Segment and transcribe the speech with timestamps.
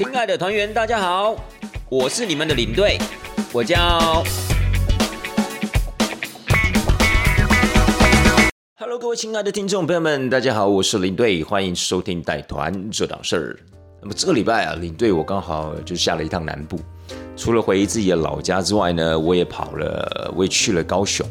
[0.00, 1.36] 亲爱的团员，大家好，
[1.90, 2.96] 我是你们的领队，
[3.52, 4.24] 我叫。
[8.78, 13.58] Hello，各位亲爱的听众朋友们，大家好，我是领队，欢迎收听带团这档事儿。
[14.00, 16.80] 那么这个礼拜啊，领队我刚好就下了一趟南部，
[17.36, 21.28] 除了回自己的老家之外呢，我也跑了，我也去了高雄。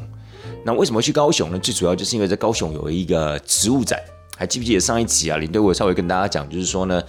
[0.63, 1.57] 那为什么去高雄呢？
[1.57, 3.99] 最主要就是因为在高雄有一个植物展，
[4.37, 5.37] 还记不记得上一集啊？
[5.37, 7.01] 领队我稍微跟大家讲，就是说呢。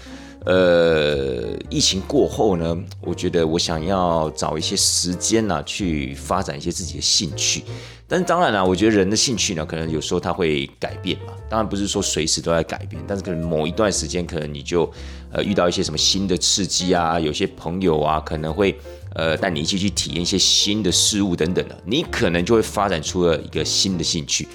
[0.46, 7.62] 呃，疫情过后呢，我觉得我想要找一些时间呢，去发展一些自己的兴趣。
[8.08, 11.34] 但是当然了，我觉得人的兴趣呢，可能有时候它会改变嘛。
[11.48, 14.90] 当然不是说随时都在改变，但是可能某一段时间，可能你就
[15.30, 18.74] 呃遇到一些什么新的刺激啊，有些朋友啊，可能会
[19.14, 24.48] 呃带你一起去体验一些新的事物等等的，你可能就会发展出了一个新的兴趣。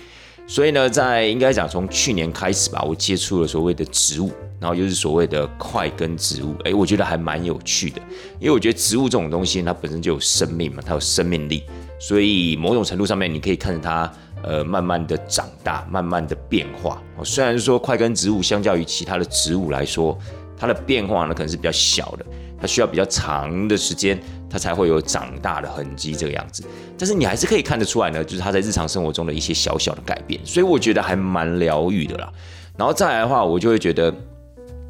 [0.48, 8.00] 所以呢，在应该讲从去年开始吧，我接触了所谓的植物，然后又是所谓的快根植物，哎，我觉得还蛮有趣的，
[8.40, 11.64] 因为我觉得植物这种东西，它本身就有生命嘛，它有生命力，
[12.00, 17.02] 所以某种程度上面，你可以看着它，呃，慢慢的长大，慢慢的变化。
[17.24, 20.18] 虽然说快根植物相较于其他的植物来说，
[20.56, 22.26] 它的变化呢可能是比较小的，
[22.62, 24.22] 它需要比较长的时间。
[24.56, 26.64] 它才会有长大的痕迹这个样子，
[26.98, 32.32] 但是你还是可以看得出来呢，就是它在日常生活中的一些小小的改变，所以我觉得还蛮疗愈的啦。
[32.78, 34.16] 然后再来的话，我就会觉得，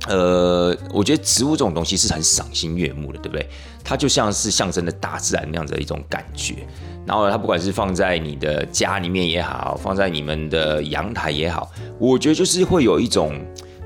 [0.08, 3.50] 呃，我觉得植物这种东西是很赏心悦目的，对不对？
[3.84, 6.58] 它就像是象征的大自然那样的一种感觉。
[7.08, 13.44] 然后它不管是放在你的家里面也好，放在你们的阳台也好，我觉得就是会有一种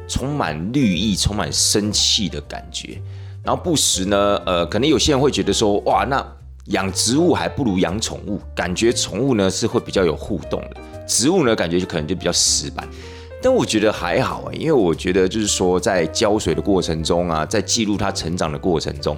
[0.09, 3.01] 充满绿意、充满生气的感觉。
[3.43, 6.23] 然后不时呢，呃，可能有些人会觉得说，哇，那
[6.65, 12.87] 养植物还不如养宠物，感觉宠物呢是会比较有互动的，植物呢感觉就可能就比较死板。
[13.41, 19.17] 但我觉得还好啊，因为我觉得就是说，在浇水的过程中啊，在记录它成长的过程中，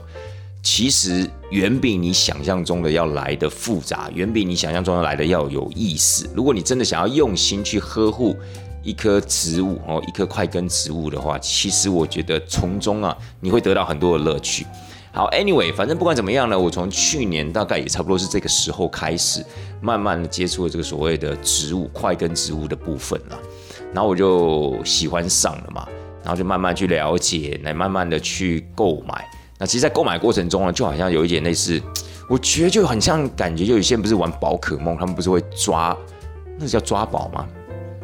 [0.62, 6.30] 其实远比你想象中的要来的复杂，远比你想象中的来的要有意思。
[6.36, 8.36] 如果你真的想要用心去呵护。
[8.84, 14.66] 一棵植物哦，一棵快根植物的话，其实我觉得从中啊，你会得到很多的乐趣。
[15.14, 19.46] 好，Anyway，反正不管怎么样呢，我从去年大概也差不多是这个时候开始，
[19.82, 23.38] 慢慢的接触了这个所谓的植物快根植物的部分了。
[23.94, 25.86] 然后我就喜欢上了嘛，
[26.24, 29.30] 然后就慢慢去了解，来慢慢的去购买。
[29.58, 31.80] 那其实，在购买过程中呢，就好像有一点类似，
[32.30, 35.96] 我觉得就很像感觉，就有些人不是玩宝可梦，他们不是会抓，
[36.58, 37.46] 那是叫抓宝吗？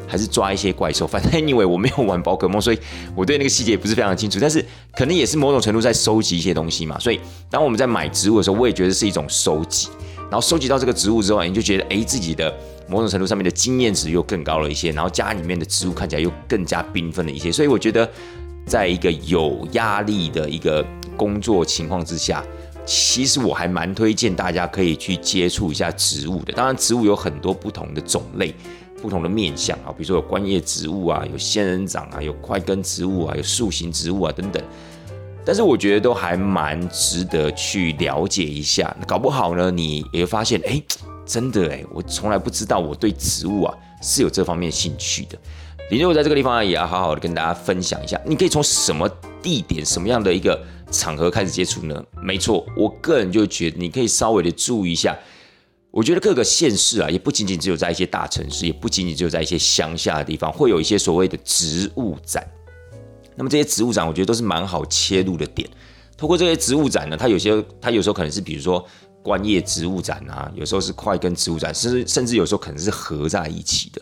[0.07, 2.79] 还是抓一些怪兽，反正 因为我没有玩宝可梦，所以
[3.15, 4.39] 我对那个细节不是非常清楚。
[4.39, 4.63] 但是
[4.95, 6.97] 可能也是某种程度在收集一些东西嘛。
[6.97, 7.19] 所以
[7.49, 9.89] 当我们在买植物的时候，我也觉得是一种收集。
[10.29, 12.53] 然后收集到这个植物之后，你就觉得哎，自己的
[12.87, 14.91] 某种程度上面的经验值又更高了一些。
[14.91, 17.51] 然后家里面的植物看起来又更加缤纷了一些。
[17.51, 18.09] 所以我觉得，
[18.65, 20.85] 在一个有压力的一个
[21.15, 22.43] 工作情况之下，
[22.85, 26.51] 其实我还蛮推荐大家可以去接触一下植物的。
[26.51, 28.53] 当然，植物有很多不同的种类。
[29.01, 34.61] 不同的面相啊，比如说有观叶植物啊，有仙人掌啊，有块根植物啊，有树形植物啊等等。
[35.45, 38.93] 但是我觉得都还蛮值得去了解一下。
[39.07, 40.81] 搞不好呢，你也发现，哎，
[41.25, 45.37] 真的哎，我从来不知道我对植物啊是有这方面兴趣的。
[45.89, 48.19] 林我在这个地方也要好好的跟大家分享一下。
[48.25, 49.09] 你可以从什么
[49.41, 52.03] 地点、什么样的一个场合开始接触呢？
[52.21, 55.15] 没错，我个人就觉得你可以稍微的注意一下。
[55.97, 62.47] 我觉得各个县市啊，也不仅仅只有在一些大城市，也不仅仅只有在一些乡下的地方，会有一些所谓的植物展。
[63.35, 65.67] 那么这些植物展，我觉得都是蛮好切入的点。
[66.15, 68.85] 通过这些植物展呢，它有些，它有时候可能是比如说
[69.23, 73.99] 观叶植物展啊，有时候是快根植物展，甚至甚至有时候可能是合在一起的。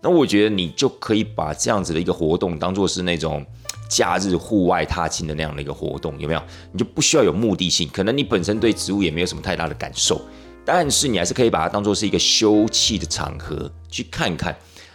[0.00, 3.46] 那我觉得你就可以把这样子的一个活动当做是那种
[3.88, 6.42] 假日户外踏青的那样的一个活动，有没有？
[6.72, 10.20] 你就不需要有目的性，可能你本身对植物也没有什么太大的感受。
[10.66, 14.54] 但是你还是可以把它当做是一个休憩的场合去看看。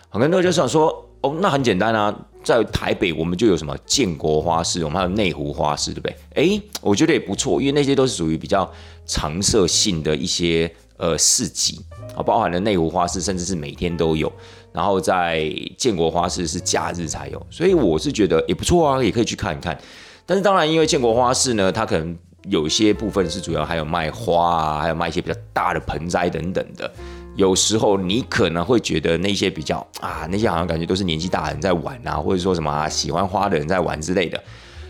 [0.09, 6.15] 很多人就想说，哦，那很简单啊，在台北我们就有什么建国花市，我们还有内湖花市，对不对？
[6.35, 8.69] 诶，我觉得也不错，因为那些都是属于比较
[9.05, 11.79] 常设性的一些呃市集
[12.13, 14.31] 啊，包含了内湖花市，甚至是每天都有。
[14.73, 19.79] 然后在建国花市是假日才有，所以我是觉得也不错啊，也可以去看一看。
[20.25, 22.17] 但是当然，因为建国花市呢，它可能。
[22.49, 26.91] 有些部分是主要还有卖花啊，还有卖一些比较大的盆栽等等的。
[27.35, 34.41] 有时候你可能会觉得那些比较啊，那些好像感觉都是年纪大的人在玩啊，或者说什么喜欢花的人在玩之类的。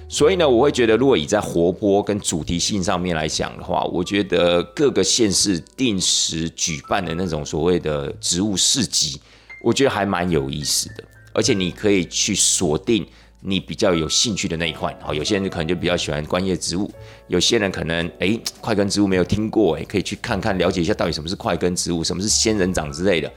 [0.10, 9.22] 所以呢，我会觉得如果以在活泼跟主题性上面来讲的话，我觉得各个县市定时举办的那种所谓的植物市集，
[9.62, 11.04] 我觉得还蛮有意思的。
[11.34, 13.08] 而且你可以去锁定
[13.42, 14.98] 你比较有兴趣的那一块。
[15.02, 16.90] 好，有些人可能就比较喜欢观叶植物，
[17.28, 23.32] 有些人可能哎块根植物没有听过，哎可以去看看了解一下到底什么是块根植物，什么是仙人掌之类的。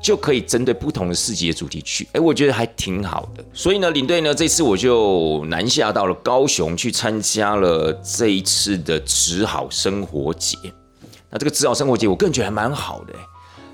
[0.00, 3.44] 就可以针对不同的市集的主题去，哎，我觉得还挺好的。
[3.52, 10.56] 所以呢，领队呢这次我就南下到了高雄去参加了这一次的植好生活节。
[11.28, 13.14] 那这个植好生活节，我个人觉得还蛮好的，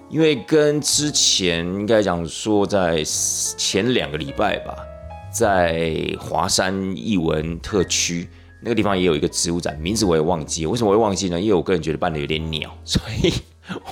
[0.08, 4.74] 因为跟之前应该讲说在前两个礼拜吧，
[5.34, 8.28] 在华山艺文特区
[8.62, 10.64] 那个地方也有一个植物展，名字我也忘记。
[10.64, 11.40] 为什么会忘记呢？
[11.40, 13.32] 因为我个人觉得办的有点鸟， 所以。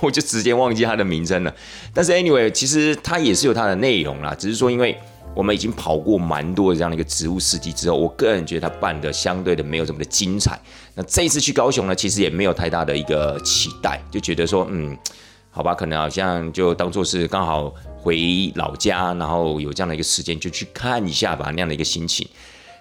[0.03, 1.55] 我就直接忘记它的名称了，
[1.95, 4.95] 但是 anyway，其实它也是有它的内容啦，只是说因为
[5.35, 10.61] 我们已经跑过蛮多的这样的一个植物市集之后，我个人觉得它办的相对的没有这么的精彩。
[10.95, 14.95] 那这一次去高雄呢，其实也没有太大的一个期待，就觉得说，嗯，
[15.51, 22.29] 好吧，可能好像就当做是刚好回老家，然后有这样的一个时间就去看一下吧，那样的一个心情。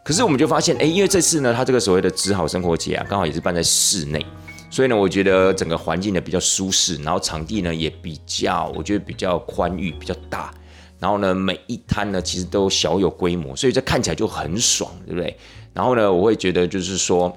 [0.03, 4.25] 可是我们就发现，哎，因为这次呢，它这个所谓的植好生活节啊，刚好也是办在室内。
[4.71, 10.51] 所以呢，我觉得整个环境呢比较舒适，然后场地呢也比较，我觉得比较宽裕、比较大。
[10.97, 15.37] 然后呢，每一摊呢其实都小有规模，所以这看起来就很爽，对不对？
[15.73, 17.35] 然后呢，我会觉得就是说，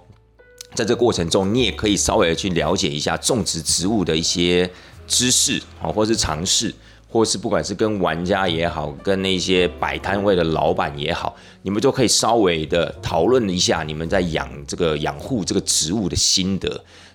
[0.74, 4.70] 在这过程中，你也可以稍微去了解一下种植植物的一些
[5.06, 6.74] 知识，好，或是尝试，
[7.14, 16.68] 或是不管是跟玩家也好，跟那些摆摊位的老板也好，你们就可以稍微的讨论一下你们在养这个养护这个植物的心得。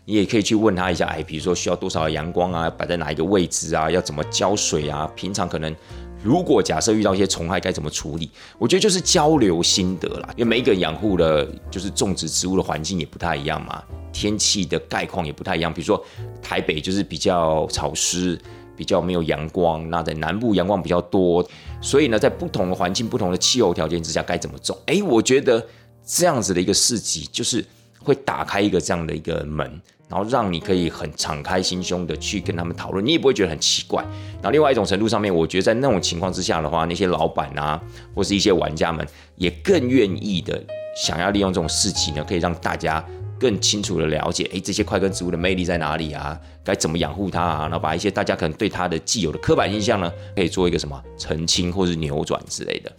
[0.06, 5.06] 你也可以去问他一下，哎，比如说需要多少阳光啊，摆在哪一个位置啊，要怎么浇水啊？
[5.18, 5.75] 平常可能
[6.24, 8.31] 如果假设遇到一些虫害该怎么处理？
[8.57, 15.74] 我觉得就是交流心得啦，因为每一个养护的，就是种植植物的环境也不太一样嘛，天气的概况也不太一样。
[15.74, 16.02] 比如说
[16.42, 18.40] 台北就是比较潮湿，
[18.80, 21.46] 比较没有阳光，那在南部阳光比较多，
[21.81, 24.78] 所以呢，在不同的环境、不同的气候条件之下该怎么种？
[24.86, 25.62] 哎，我觉得
[26.06, 27.66] 这样子的一个市集就是
[28.02, 29.70] 会打开一个这样的一个门。
[30.10, 34.02] 然后让你可以很敞开心胸的去跟他们讨论，你也不会觉得很奇怪。
[34.42, 37.80] 然后另外一种程度上面，我觉得在那种情况之下的话，那些老板啊，
[38.16, 40.60] 或是一些玩家们，也更愿意的
[40.98, 43.06] 想要利用这种事情呢，可以让大家
[43.40, 46.40] 更清楚的了解，哎，这些块根植物的魅力在哪里啊？
[46.64, 47.62] 该怎么养护它啊？
[47.62, 52.92] 然后把一些大家可能对它的既有的刻板印象呢，可以做一个什么澄清或是扭转之类的。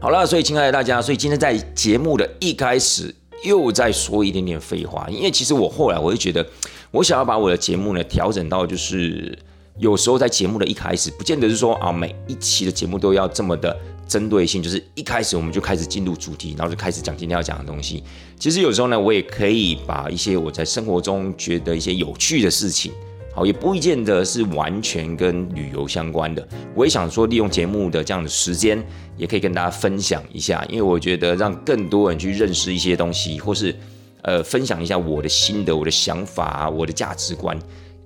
[0.00, 3.14] 好了，所以亲爱的大家，所以今天在节目的一开始。
[3.44, 6.44] 又在说一点点废话，因为其实我后来我就觉得，
[6.90, 9.38] 我想要把我的节目呢调整到，就是
[9.78, 18.02] 有时候在节目的一开始，不见得是说啊每一期的节目都要这么的针对性，就是一开始我们就开始进入主题，然后就开始讲今天要讲的东西。
[18.38, 22.92] 其实有时候呢，我也可以把一些我在生活中觉得一些有趣的事情。
[23.34, 26.48] 好，也不见得是完全跟旅游相关的。
[26.74, 28.82] 我也想说，利用节目的这样的时间，
[29.18, 33.76] 也可以跟大家分享一下，因为我觉得让更多人去认识一些东西，或是
[34.22, 37.58] 呃分享一下我的心得、我的想法、我的价值观，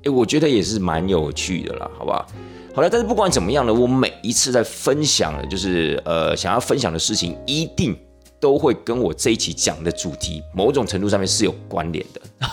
[0.05, 2.27] 诶，我觉得也是蛮有趣的啦，好不好？
[2.75, 7.97] 好了，但是不管怎么样呢，我每一次在分享的，就是呃想要分享的事情，一定。
[8.41, 12.21] 都会跟我这一期讲的主题某种程度上面是有关联的，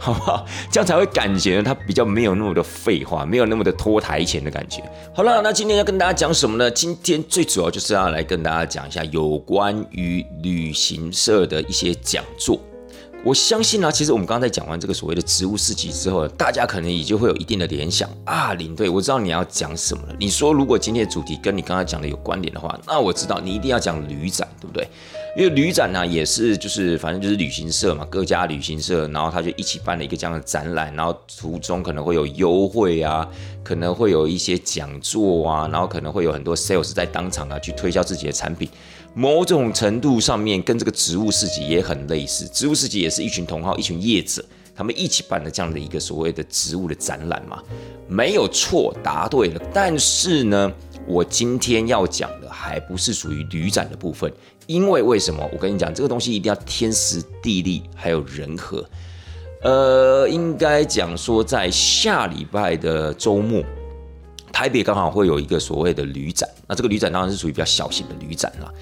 [0.00, 0.44] 好不好？
[0.72, 4.82] 这样才会感觉呢它比较没有那么的废话，没有那么的拖台前的感觉。
[5.14, 6.68] 好了，那今天要跟大家讲什么呢？
[6.68, 12.60] 今天最主要就是要来跟大家讲一下有关于旅行社的一些讲座。
[13.22, 18.54] 我相信呢，其实我们刚刚在讲完这个所谓的植物四级之后，大家可能也就会有一定的联想啊。
[18.54, 20.14] 领队，我知道你要讲什么了。
[20.18, 24.88] 你说如果今天的主题跟你刚才讲的有关联的话，那我知道你一定要讲旅展，对不对？
[25.36, 33.28] 因为旅展呢也是就是反正就是旅行社嘛，各家旅行社，然后他就一起办了一个这样的展览，然后途中可能会有优惠啊，
[33.62, 38.66] 可能会有一些讲座啊，然后可能会有很多 sales 在当场啊去推销自己的产品。
[39.14, 47.62] 某种程度上面跟这个植物市集也很类似，植物市集也是一群同好、一群业者，他们一起办的这样的一个所谓的植物的展览嘛，
[48.08, 49.60] 没有错，答对了。
[49.74, 50.72] 但是呢，
[51.06, 54.32] 我今天要讲的还不是属于旅展的部分，
[54.66, 55.48] 因为为什么？
[55.52, 58.84] 我跟你讲，这个东西一定要天时地利还有人和。
[59.62, 63.62] 呃，应该讲说在下礼拜的周末。
[64.52, 68.72] 台北刚好会有一个所谓的旅展，那这个旅展当然是属于比较小型的旅展啦。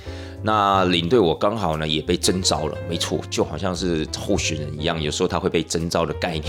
[0.42, 6.44] 那领队我刚好呢也被征召了，没错，就好像是候选人一样，有时候他会被征召的概念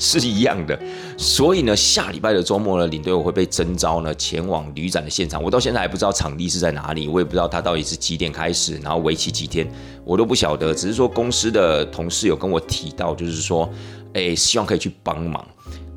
[0.00, 0.76] 是一样的。
[1.16, 5.40] 所以呢，下礼拜的周末呢，领队我会被征召呢前往旅展的现场。
[5.40, 9.70] 我到现在还不知道场地是在哪里，我也不知道他到底是几点开始，然后为期几天，
[10.04, 10.74] 我都不晓得。
[10.74, 13.70] 只是说公司的同事有跟我提到，就是说，
[14.14, 15.46] 哎，希望可以去帮忙。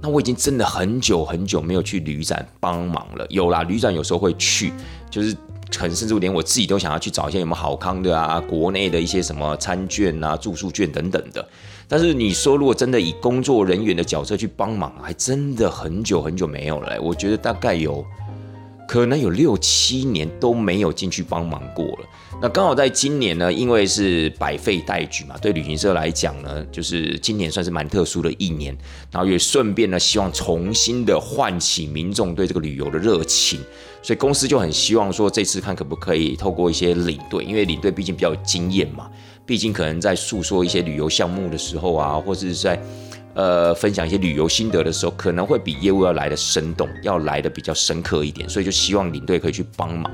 [0.01, 3.25] 那我已经真的很久很久没有去旅展帮忙了。
[3.29, 4.72] 有啦，旅展有时候会去，
[5.10, 5.36] 就是
[5.72, 11.48] 可能甚至连我自己都想要去找一些有没有好康的啊，国内的一些什么餐券啊、住宿券等等的。
[11.88, 17.01] 但是你说如果真的以工作人员的角色去帮忙，还真的很久很久没有了。
[17.01, 18.06] 我觉得大概有。
[18.89, 22.10] 可能有六七年都没有进去帮忙过了。
[22.41, 28.75] 那刚好在今年呢，因为是百废待举嘛，对旅行社来讲呢，就是今年算是蛮特殊的一年。
[29.12, 33.60] 然后也顺便呢，希望重新的唤起民众对这个旅游的热情，
[34.01, 39.08] 所以公司就很希望说，这次看可不可以透过一些领队，因为领队毕竟比较有经验嘛，
[39.46, 42.81] 毕竟可能在诉说一些旅游项目的时候啊，或者是在。
[43.36, 50.12] 呃，分享一些旅游心得的时候，可能会比业务要来的生动，要来的比较深刻一点，所以就希望领队可以去帮忙。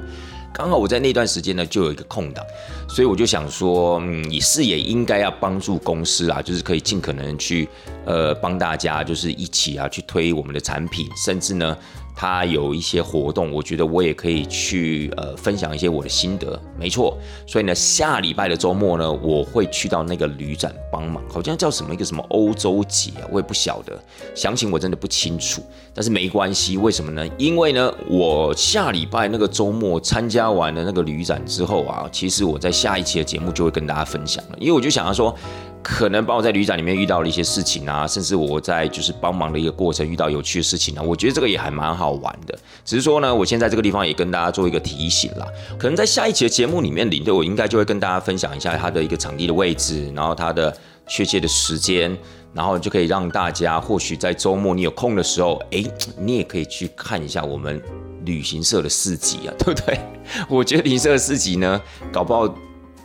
[0.53, 2.45] 刚好我在那段时间呢，就有一个空档，
[2.87, 7.67] 所以我就想说，嗯，你是也应该要帮助公司啊，就是可以尽可能去
[8.05, 11.77] 呃帮大家，就是一起啊去推我们的产品，甚至呢。
[12.15, 17.17] 他有一些活动，我觉得我也可以去呃分享一些我的心得，没错。
[17.45, 24.01] 所以呢，下礼拜的周末呢，我会去到那个旅展帮忙，好像叫什么一个什么欧洲节啊，我也不晓得
[24.33, 25.61] 详情，我真的不清楚。
[25.93, 27.27] 但是没关系，为什么呢？
[27.37, 35.35] 因为呢，我下礼拜那个周末参加完了那个旅展之后啊，其实我在下一期的节目就会跟大家分享了，因为我就想要说。
[35.87, 42.57] 可能帮我在旅展里面遇到了一些事情啊，甚至我在就是帮忙的一个过程遇到有趣的事情啊，我觉得这个也还蛮好好玩的。
[42.83, 45.47] 只是说呢，我现在这个地方也跟大家做一个提醒啦。
[45.79, 50.71] 可能在下一期的节目里面，领队我应该就会跟大家分享一下他的一个场地的位置，然后他的
[51.07, 52.15] 确切的时间，
[52.53, 55.83] 然后就可以让大家或许在周末你有空的时候，哎，
[56.19, 57.81] 你也可以去看一下我们
[58.23, 59.99] 旅行社的四级啊，对不对？
[60.47, 61.81] 我觉得旅行社的四级呢，
[62.11, 62.47] 搞不好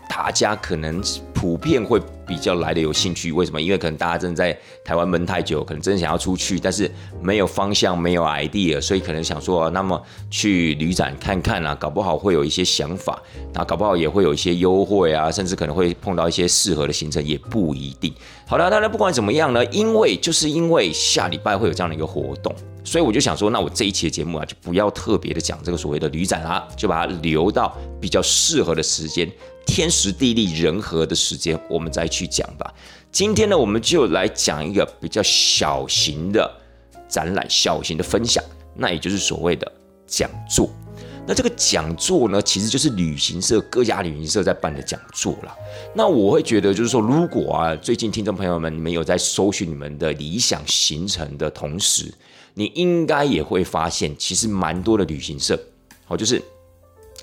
[0.09, 1.02] 大家可能
[1.33, 1.99] 普遍会。
[2.30, 3.60] 比较来的有兴趣，为什么？
[3.60, 6.88] 因为可能大家真的在台湾闷太久，可能真的想要出去，但是
[7.20, 13.20] 没有方向，没有 idea，所以可能想说，那么去旅展看看啊，搞不好会有一些想法，
[13.52, 18.14] 那搞不好也会有一些优惠啊，甚至可能会碰到一些适合的行程，也不一定。
[18.46, 22.54] 好了，当然不管怎么样呢，因为就是因为下礼拜会有这样的一个活动，
[22.90, 29.30] 所以我就想说，那我这一期的节目啊，就不要特别的讲这个所谓的旅展啊，就把它留到比较适合的时间。
[29.64, 32.75] 天时地利人和的时间，我们再去讲吧。
[33.12, 36.52] 今天呢，我们就来讲一个比较小型的
[37.09, 38.42] 展览、小型的分享，
[38.75, 39.70] 那也就是所谓的
[40.04, 40.68] 讲座。
[41.28, 45.54] 那这个讲座呢，其实就是旅行社各家旅行社在办的讲座了。
[45.94, 52.12] 那我会觉得，就是说，如果啊，最近听众朋友们你们有在搜寻你们的理想行程的同时，
[52.54, 55.61] 你应该也会发现，其实蛮多的旅行社，
[56.09, 56.42] 哦，就是。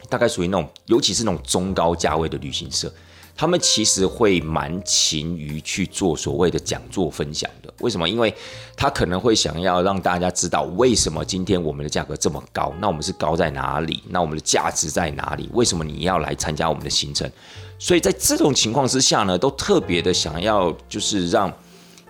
[0.10, 2.90] 大概属于那种，尤其是那种中高价位的旅行社，
[3.36, 7.74] 他们其实会蛮勤于去做所谓的讲座分享的。
[7.82, 8.08] 为什么？
[8.08, 8.34] 因为
[8.78, 12.74] 他可能会想要让大家知道，为什么今天我们的价格这么高？
[12.80, 14.02] 那我们是高在哪里？
[14.08, 15.50] 那我们的价值在哪里？
[15.52, 17.30] 为什么你要来参加我们的行程？
[17.78, 21.52] 所以在这种情况之下呢，都特别的想要，就是让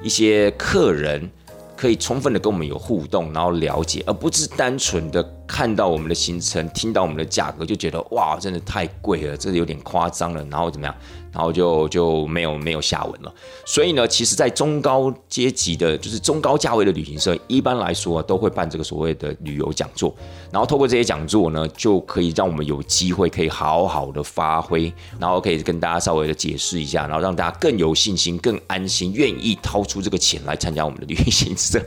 [0.03, 1.27] 一些客人。
[1.77, 10.93] 可以充分的跟我们有互动，然后了解，而不是单纯的看到我们的行程，听到我们的价格就觉得哇，真的太贵了，这有点夸张了，然后怎么样？
[11.31, 13.31] 然后就就没有没有下文了。
[13.63, 20.13] 所以呢，其实，在中高阶级的，就是中高价位的旅行社，一般来说都会办这个所谓的旅游讲座。
[20.51, 31.79] 然后透过这些讲座呢，就可以让我们有机会可以好好的发挥，然后可以跟大家稍微的解释一下，然后让大家更有信心、更安心，愿意掏出这个钱来参加我们的旅行社。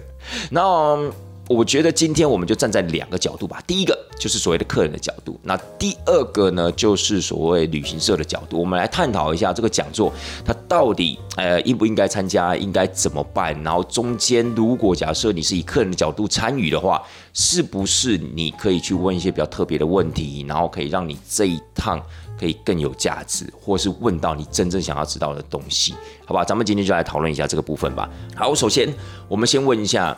[0.50, 1.10] 那。
[1.50, 3.60] 我觉得今天我们就站在两个角度吧。
[3.66, 8.60] 第一个就是所谓的客人的角度，那第二个呢就是所谓旅行社的角度。
[8.60, 10.12] 我们来探讨一下这个讲座，
[10.44, 13.60] 它到底呃应不应该参加，应该怎么办？
[13.64, 17.02] 然后中间如果假设你是以客人的角度参与的话，
[17.34, 22.00] 是不是你可以去问一些比较特别的问题，然后可以让你这一趟
[22.38, 25.94] 可以更有价值，或是问到你真正想要知道的东西？
[26.24, 28.08] 好吧，咱们今天就来讨论一下这个部分吧。
[28.36, 28.88] 好，首先
[29.26, 30.16] 我们先问一下。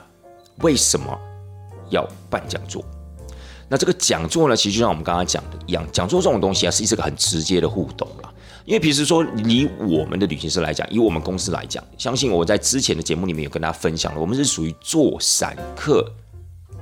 [0.59, 1.19] 为什么
[1.91, 2.85] 要办讲座？
[3.69, 8.33] 那这个讲座呢，其实就像我们刚刚讲的一样，讲座这种东西啊，是一个很直接的互动啦。
[8.65, 16.07] 因为平时说，以我们的旅行社来讲，以我们公司来讲，相信我在之前的节目里面有跟大家分享了，我们是属于做散客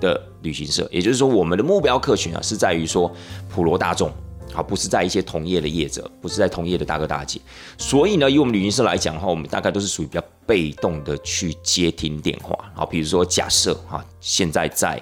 [0.00, 3.10] 的旅行社，也就是说，我们的目标客群啊，是在于说
[3.48, 4.10] 普罗大众。
[4.52, 7.40] 好，不是在一些同业的业者，不是在同业的大哥大姐，
[7.78, 12.58] 所以呢，以我们旅行社来讲的话，我们大概都是属于比较被动的去接听电话。
[12.74, 15.00] 好，比如说假设哈，现在在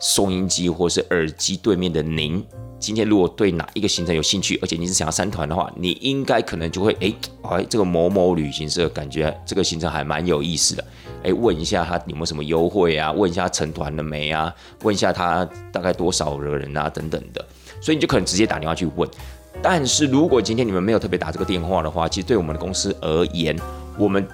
[0.00, 2.46] 收音机或是耳机对面的您，
[2.78, 10.84] 今天如果对哪一个行程有兴趣，而且你是想要三团的话，你应该可能就会哎哎，这个某某旅行社感觉这个行程还蛮有意思的，
[11.24, 13.10] 哎，问一下他有没有什么优惠啊？
[13.10, 14.54] 问一下成团了没啊？
[14.84, 16.88] 问一下他大概多少个人啊？
[16.88, 17.44] 等等的。
[17.80, 19.10] 所以你就可能直接打电话去问。
[19.60, 23.58] 但是如果今天你们没有特别打这个电话的话，其实对我们的公司而言，
[23.98, 24.26] 我们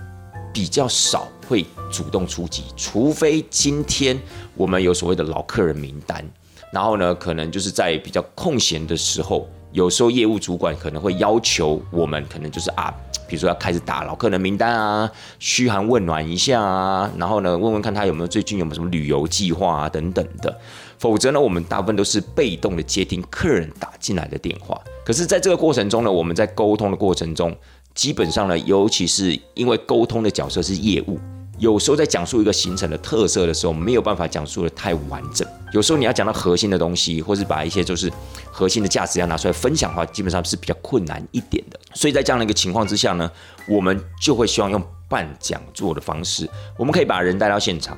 [0.52, 4.18] 比较少会主动出击，除非今天
[4.54, 6.24] 我们有所谓的老客人名单，
[6.72, 12.94] 然后呢，可能就是在比较空闲的时候，有时候业务主管可能会要求我们，可能就是啊。
[13.28, 20.60] 比如说要开始打老客人名单啊，嘘寒问暖一下啊，然后呢问问看他有没有最近有没有什么旅游计划啊等等的。
[20.98, 24.80] 否则呢，我们大部分都是被动的接听客人打进来的电话。
[25.04, 27.56] 可是，在这个过程中呢，我们在沟通的过程中，
[27.94, 31.18] 基本上呢，尤其是因为沟通的角色是业务。
[31.58, 35.46] 有时候在讲述一个行程的特色的时候，没有办法讲述的太完整。
[35.74, 38.10] 有时候你要讲到核心的东西，或是把一些就是
[38.50, 41.78] 核心的价值要拿出来分享的话，基本上是比较困难一点的。
[41.92, 43.30] 所以在这样的一个情况之下呢，
[43.68, 47.94] 我们就会希望用办讲座的方式，我们可以把人带到现场，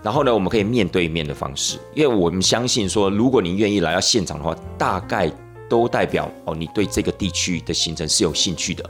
[0.00, 5.28] 然后呢，我们可以面对面的方式，因为我们相信说，如果您愿意来到现场的话，大概
[5.68, 8.88] 都代表哦，你对这个地区的行程是有兴趣的，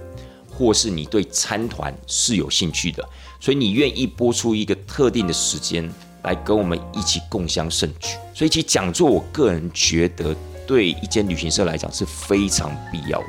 [0.63, 3.07] 或是你对参团是有兴趣的。
[3.41, 5.93] 所以你愿意播出一个特定的时间
[6.23, 10.33] 来跟我们一起共襄盛举，所以其实讲座，我个人觉得
[10.65, 13.27] 对一间旅行社来讲是非常必要的。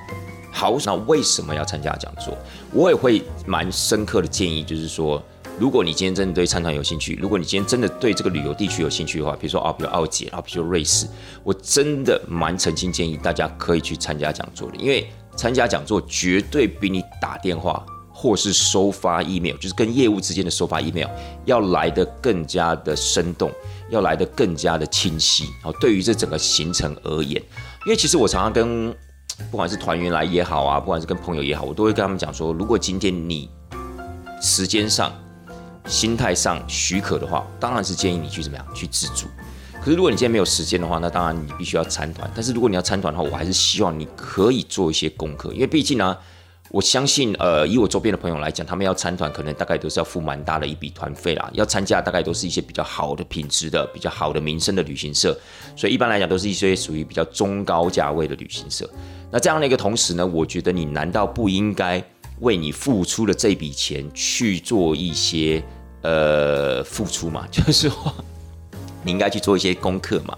[0.52, 2.38] 好，那为什么要参加讲座？
[2.72, 5.20] 我也会蛮深刻的建议，就是说，
[5.58, 11.08] 如果你今天真的对参团有兴趣，如果你今天真的对这个旅游地区有兴趣的话，比如说啊，比如奥捷，然后比如瑞士，
[11.44, 17.86] 我真的蛮诚心建议大家可以去参加讲座的，因为参加讲座绝对比你打电话。
[18.16, 21.08] 或是收发 email，就是跟业务之间的收发 email，
[21.46, 23.52] 要来的更加的生动，
[23.90, 25.48] 要来的更加的清晰。
[25.64, 27.42] 好，对于这整个行程而言，
[27.86, 28.96] 因为其实我常常跟
[29.50, 33.50] 不管是团员来也好啊，不管是跟朋友也好，我都会跟他们讲说，如果今天你
[34.40, 35.12] 时间上、
[35.88, 39.26] 心态上许可的话，当然是建议你去怎么样去自助。
[39.84, 42.30] 可是如果你现在没有时间的话，那当然你必须要参团。
[42.34, 46.18] 但是如果你要参团的话，我还是希望你可以做一些功课，因为毕竟呢。
[46.72, 51.48] 我相信，呃，以我周边的朋友来讲，他们要参团，可能大概都是要付蛮大的一笔团费啦。
[51.54, 55.38] 要参加，大概都是一些比较好的品质的、比较好的名声的旅行社。
[55.76, 58.90] 所以一般来讲，都是一些属于比较中高价位的旅行社。
[59.30, 62.04] 那这样的一个同时呢，我觉得你难道不应该
[62.40, 65.64] 为你付出的这笔钱去做一些
[66.02, 67.46] 呃付出嘛？
[67.52, 68.16] 就是说，
[69.04, 70.38] 你应该去做一些功课嘛？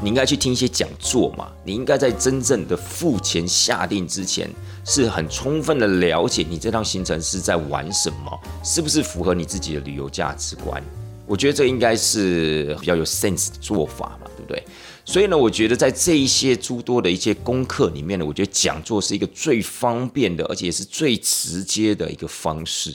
[0.00, 1.48] 你应该去听一些讲座嘛？
[1.64, 4.50] 你应该在真正的付钱下定之前。
[4.84, 10.82] 是很充分的了解你这趟行程是在玩什么，是不是符合你自己的旅游价值观？
[11.24, 14.60] 我觉得这应该是比较有 sense 的做法嘛，对不对？
[15.04, 22.92] 所以呢，我觉得在这一些诸多的一些功课里面呢，我觉得讲座是一个最方便的，而且也是最直接的一个方式。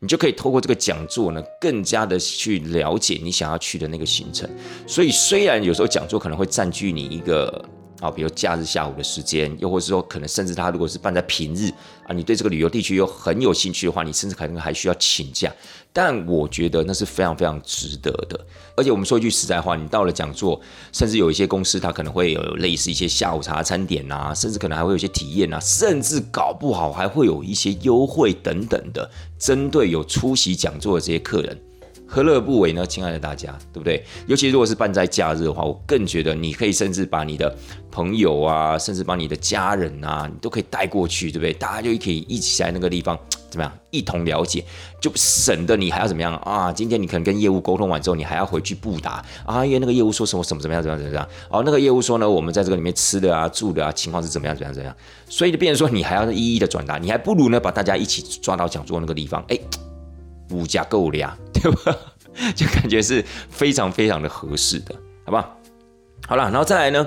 [0.00, 4.48] 你就可以透过这个讲座呢，更加的去了解你想要去的那个行程。
[4.86, 7.64] 所以虽然有时候讲座可能会占据你一个。
[8.00, 11.70] 啊，比如假日下午的时间，又或是说，可能甚至他如果是办在平日
[12.06, 15.52] 啊，你对这个旅游地区又很有兴趣的话，你甚至可能还需要请假。
[15.92, 18.38] 但我觉得那是非常非常值得的。
[18.76, 20.60] 而且我们说一句实在话，你到了讲座，
[20.92, 31.60] 甚至有一些公司它可能会有类似一些下午茶餐点啊，甚至可能还会有一些体验啊，甚至搞不好还会有一些优惠等等的，针对有出席讲座的这些客人。
[32.12, 32.84] 何乐而不为呢？
[32.84, 34.04] 亲爱的大家，对不对？
[34.26, 37.56] 尤其如果是办在假日的话，我更觉得你可以甚至把你的
[37.88, 41.52] 朋友啊，甚至把你的家人啊，你都可以带过去，对不对？
[41.52, 43.16] 大家就可以一起在那个地方
[43.48, 44.64] 怎么样，一同了解，
[45.00, 46.72] 就省得你还要怎么样啊？
[46.72, 54.96] 今天你可能跟业务沟通完之后，你还要回去布达啊，因为那个业务说什么什么怎么样怎么样怎么样哦，那个业务说呢，我们在这个里面吃的啊、住的啊，情况是怎么样怎么样怎么样，
[55.28, 59.56] 所以就变成说你还要一一的转达，你还不如呢把大家一起抓到讲座那个地方，哎。
[60.50, 61.96] 物价够了，对吧？
[62.54, 65.56] 就感觉是非常非常的合适的，好不好？
[66.26, 67.06] 好了，然后再来呢，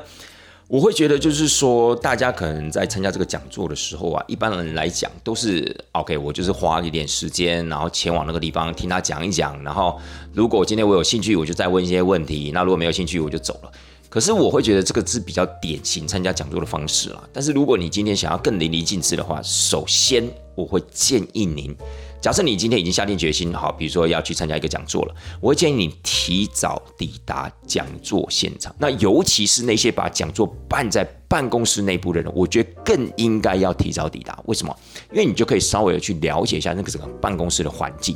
[0.67, 9.99] 我会觉得就是说，大家可能在参加这个讲座的时候啊，一般人来讲都是 OK，我就是花一点时间，然后前往那个地方听他讲一讲，然后
[10.33, 13.71] 如果今天我有兴趣，我就再问一些问题；那如果没有兴趣，我就走了。
[14.09, 17.23] 可是我会觉得这个是比较典型参加讲座的方式啦。
[17.31, 21.75] 但是如果你今天想要更淋漓尽致的话，首先我会建议您。
[22.23, 28.73] 假设你今天已经下定决心，好，比如说要去参加一个讲座了，我会建议你提早抵达讲座现场。
[28.79, 34.41] 那尤其是那些把讲座办在办公室内部的人，我觉得更应该要提早抵达。
[34.45, 34.73] 为什么？
[35.11, 38.15] 因为你就可以稍微的去了解一下那个整个办公室的环境。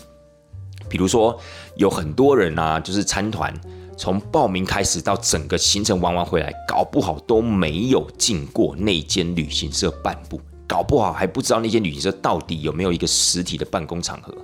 [0.87, 1.37] 比如说，
[1.75, 3.53] 有很多人啊，就是参团，
[3.97, 10.39] 从报名开始到整个行程玩完回来，搞不好都没有进过那间旅行社半步。
[10.67, 14.35] 搞不好还不知道那间旅行社到底有没有一个实体的办公场合，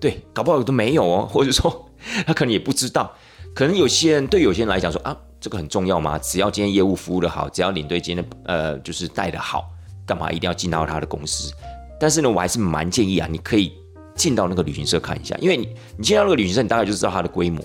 [0.00, 1.90] 对，搞不好都没有哦， 或者说
[2.26, 3.12] 他可能也不知道，
[3.54, 6.16] 可能有些人对有些人来讲说啊，这个很重要吗？
[6.18, 9.64] 只要今天业务服务的好，只要领队今天呃就是带的好，
[10.06, 11.52] 干嘛一定要进到他的公司？
[12.00, 13.72] 但是呢，我还是蛮建议啊，你可以
[14.14, 17.62] 进到那个旅行社看一下，因为你你进到那个旅行社，你大概就知道它的规模，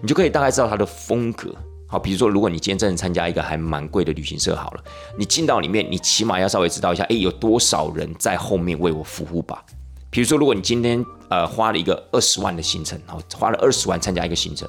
[0.00, 1.54] 你就可以大概知道它的风格。
[1.92, 4.82] 好，比如说，如果你今天真的参加一个还蛮贵的旅行社，好了，
[5.18, 9.62] 你进到里面，你起码要稍微知道一下，哎，有多少人在后面为我服务吧。
[10.08, 14.66] 比如说，如果你今天呃花了一个二十万的行程，然后花了二十万参加一个行程，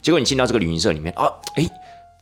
[0.00, 1.68] 结果你进到这个旅行社里面啊，哎，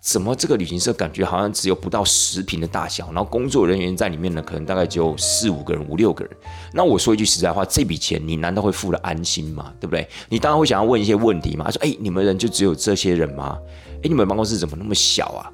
[0.03, 6.37] 怎么这个旅行社感觉好像只有不到十平的大小，然后工作人员在里面呢，可能大概只有四五个人、五六个人。
[6.73, 9.73] 那我说一句实在话，这笔钱你难道会付了安心吗？
[9.79, 10.09] 对不对？
[10.29, 11.67] 你当然会想要问一些问题嘛。
[11.67, 13.57] 他说，哎，你们人就只有这些人吗？
[14.03, 15.51] 哎，你们办公室怎么那么小啊？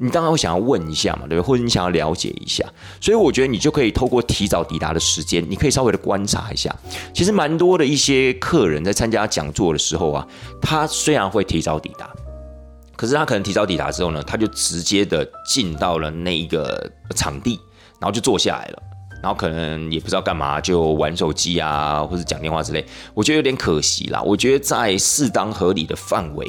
[0.00, 1.40] 你当然会想要问一下嘛，对不对？
[1.40, 2.64] 或者你想要了解一下，
[3.00, 6.72] 所以我觉得你就可以透过提早抵达的时间，你可以稍微的观察一下。
[7.12, 10.24] 其实蛮多的一些客人在参加讲座的时候啊，
[10.62, 12.08] 他虽然会提早抵达，
[12.94, 17.58] 可是他可能提早抵达之后呢，他就直接的进到了那一个场地，
[17.98, 18.82] 然后就坐下来了，
[19.20, 22.86] 然后可能也不知道干嘛，就玩手机啊，或者讲电话之类。
[23.14, 24.22] 我觉得有点可惜啦。
[24.22, 26.48] 我觉得在适当合理的范围。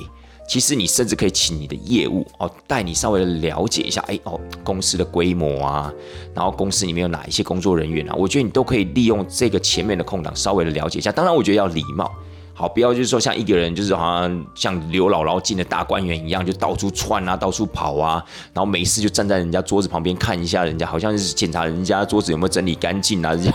[0.50, 5.94] 其实你甚至可以请你的业务哦，带你稍微的了解一下，哎哦，公司的规模啊，
[6.34, 11.12] 然后公司里面有哪一些工作人员啊，我觉得你都可以利用这个前面的空档稍微的了解一下。
[11.12, 12.12] 当然，我觉得要礼貌。
[12.60, 18.22] 好，不要就是说像一个人，就是好像像刘姥姥进了大观园一样，就到处窜啊，到处跑啊，
[18.54, 23.54] 然后没事就站在人家桌子旁边看一下人家，好像是检查人家桌子有没有整理干净啊，人家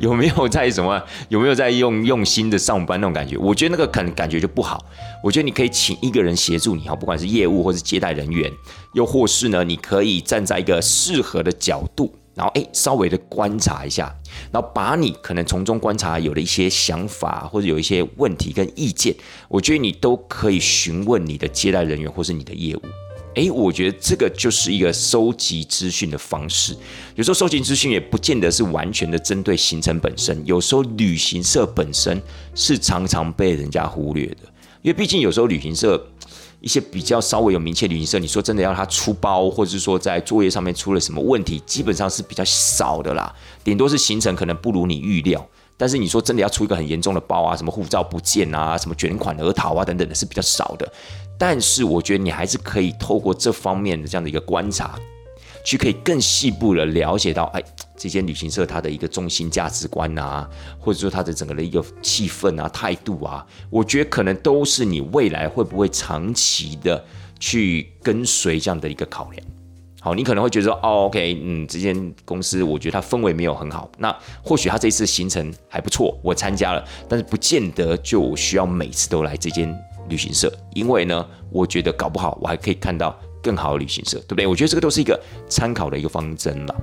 [0.00, 3.36] 有没有在什么， 有没有在用用心的上班那种感觉。
[3.36, 4.82] 我觉得那个可能感觉就不好。
[5.22, 8.50] 我觉得你可以请一个人协助你，哈，不管是业务或是接待人员，
[8.94, 12.10] 又或是呢，你可以站在一个适合的角度。
[12.36, 14.14] 然后哎，稍微的观察一下，
[14.52, 19.14] 然后把你可能从中观察有的一些想法或者有一些问题跟意见，
[19.48, 22.82] 我觉得你都可以询问你的接待人员或是你的业务。
[23.34, 26.76] 哎，我觉得这个就是一个收集资讯的方式。
[27.14, 32.20] 有时候收集资讯也不见得是完全的针对行程本身，有时候旅行社本身
[32.54, 34.42] 是常常被人家忽略的，
[34.82, 36.06] 因为毕竟有时候旅行社。
[36.60, 43.34] 一些比较稍微有名气旅行社，你说真的要他出包，或者是说在作业上面出了什么问题，基本上是比较少的啦。
[43.62, 50.90] 顶多是行程可能不如你预料，但是你说真的要出一个很严重的包啊，什么护照不见啊，什么卷款而逃啊等等的，是比较少的。
[51.38, 54.98] 但是我觉得你还是可以透过这方面的这样的一个观察。
[55.66, 57.60] 去可以更细部的了解到，哎，
[57.96, 60.48] 这间旅行社它的一个中心价值观啊，
[60.78, 67.04] 或者说它的整个的一个气氛啊、态度啊，我觉得可能都是你未来会不会长期的
[67.40, 69.44] 去跟随这样的一个考量。
[70.00, 79.76] 好，你可能会觉得说，哦，OK，嗯，这间公司我觉得它氛围没有很好，那或许它这次行程还不错，我参加了，但是不见得就需要每次都来这间
[80.08, 83.18] 旅行社，因为呢，我觉得搞不好我还可以看到。
[83.46, 84.46] 更好的旅行社，对不对？
[84.46, 86.74] 我觉得这个都是一个参考的一个方针了。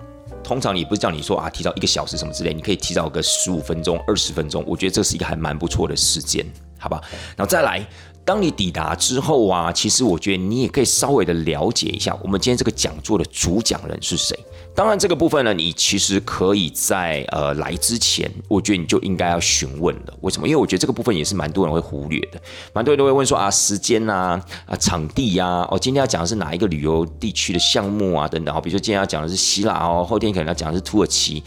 [0.41, 4.63] 通常你不是叫你说啊，提早一个小时什么之类，你可以提早个十五分钟、二十分钟。
[4.65, 6.45] 我觉得这是一个还蛮不错的时间，
[6.79, 7.01] 好吧？
[7.35, 7.85] 然后再来。
[8.25, 14.37] 当你抵达之后啊，其实我觉得你也可以稍微的了解一下，我们今天这个讲座的主讲人是谁。
[14.75, 20.13] 当然，这个部分呢，你其实可以在呃来之前，我觉得你就应该要询问了。
[20.21, 20.47] 为什么？
[20.47, 22.41] 因为我觉得这个部分也是蛮多人会忽略的。
[22.73, 28.51] 蛮多人都会问说啊，时间啊，啊场地呀，哦，今天要讲的是哪一个旅游地区的项目啊，等等。
[28.55, 31.43] 好，比如说今天要讲的是希腊哦，后天可能要讲的是土耳其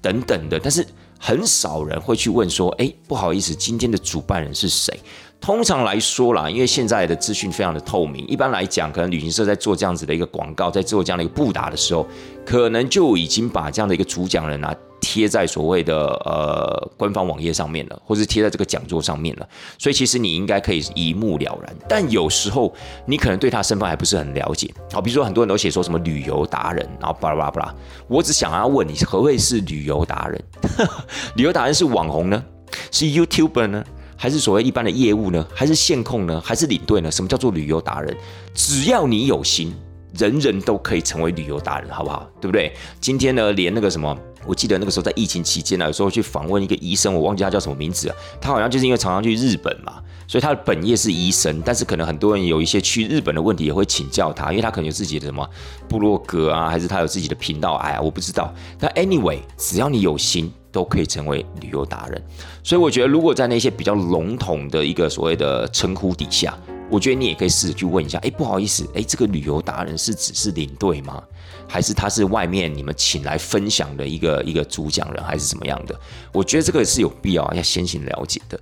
[0.00, 0.60] 等等的。
[0.62, 0.86] 但是
[1.18, 5.00] 很少人会去问说，哎，不好意思，今天的主办人是谁？
[5.40, 12.06] 通常来说啦，因为现在的资讯非常的透明，一般来讲，可能旅行社在做这样子的一个广告，在做这样的一个布达的时候，
[12.44, 19.48] 可能就已经把这样的一个主讲人啊贴在所谓的呃官方网页上面了，或是贴在这个讲座上面了。
[19.78, 21.74] 所以其实你应该可以一目了然。
[21.88, 22.74] 但有时候
[23.06, 24.68] 你可能对他身份还不是很了解。
[24.92, 27.74] 好，比如说很多人都写说什么旅游达人，然后巴拉巴拉巴拉。
[28.08, 30.44] 我只想要问你，何谓是旅游达人？
[31.36, 32.44] 旅游达人是网红呢？
[32.90, 33.84] 是 YouTuber 呢？
[34.20, 35.46] 还是所谓一般的业务呢？
[35.54, 36.42] 还是线控呢？
[36.44, 37.08] 还是领队呢？
[37.08, 38.14] 什么叫做旅游达人？
[38.52, 39.72] 只要你有心，
[40.18, 42.28] 人人都可以成为旅游达人，好不好？
[42.40, 42.74] 对不对？
[43.00, 48.14] 今天呢，连那个什么，我记得那个时候在疫情期间呢，有时候去访问一个医生，我忘记他叫什么名字了。
[48.40, 55.48] 他好像就是因为常常去日本嘛，所以他的本业是医生，但是可能很多人有一些去日本的问题也会请教他，因为他可能有自己的什么
[55.88, 58.52] 部落格啊，还是他有自己的频道，哎呀，我不知道。
[58.80, 60.52] 但 anyway，只要你有心。
[60.78, 62.22] 都可以成为旅游达人，
[62.62, 66.56] 所以我觉得，如果在那些比较笼统的一个所谓的称呼底下，
[66.88, 71.20] 我觉得你也可以试着去问一下，哎，不好意思，哎，这个旅游达人是只是领队吗？
[71.66, 75.98] 还是他是外面你们请来分享的一个一个主讲人，还是怎么样的？
[76.32, 78.60] 我觉得这个是有必要要先行了解的。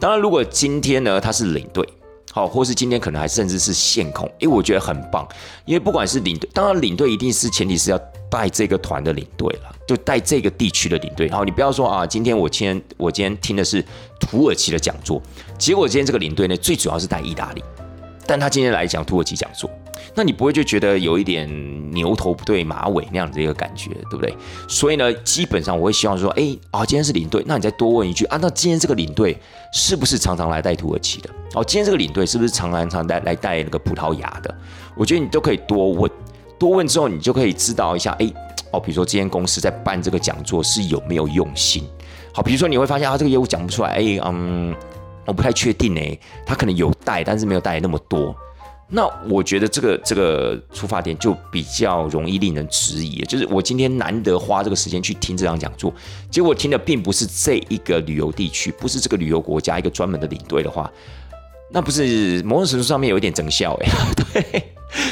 [0.00, 1.88] 当然，如果今天呢他是领队，
[2.32, 5.24] 好，或是今天可能还甚至是线控，诶，我觉得很棒，
[5.64, 8.00] 因为不管是领队，当然领队一定是前提是要
[8.32, 11.28] 带这个团的领队了，就带这个地区的领队。
[11.28, 13.84] 好，你不要说啊，今天我今天我今天听的是
[14.18, 15.20] 土耳其的讲座，
[15.58, 17.62] 结果今天这个领队呢，最主要是带意大利，
[18.26, 19.68] 但他今天来讲土耳其讲座。
[20.14, 21.48] 那你不会就觉得有一点
[21.92, 24.34] 牛头不对马尾那样子一个感觉，对不对？
[24.66, 29.38] 所以呢，基本上我会希望说，哎啊，今天是领队，那你再多问一句啊，那今天这个领队
[29.72, 31.30] 是不是常常来带土耳其的？
[31.54, 34.54] 哦，今天这个领队是不是常常常带来带那个葡萄牙的？
[34.94, 36.10] 我觉得你都可以多问，
[36.62, 38.32] 多问之后你就可以知道一下，哎
[38.70, 41.82] 哦，比如说今天公司在办这个讲座是有没有用心？
[42.32, 44.72] 好，比如说你会发现啊，这个业务讲不出来，哎嗯，
[45.26, 48.32] 我不太确定哎，他可能有带，但是没有带那么多。
[48.86, 55.92] 那我觉得这个这个出发点就比较容易令人质疑，就是我今天难得花这个时间去听这场讲座，
[56.30, 60.88] 结果听的并不是这一个旅游地区，不是这个旅游国家一个专门的领队的话。
[61.72, 64.62] 那不是某种程度上面有一点整效哎， 对，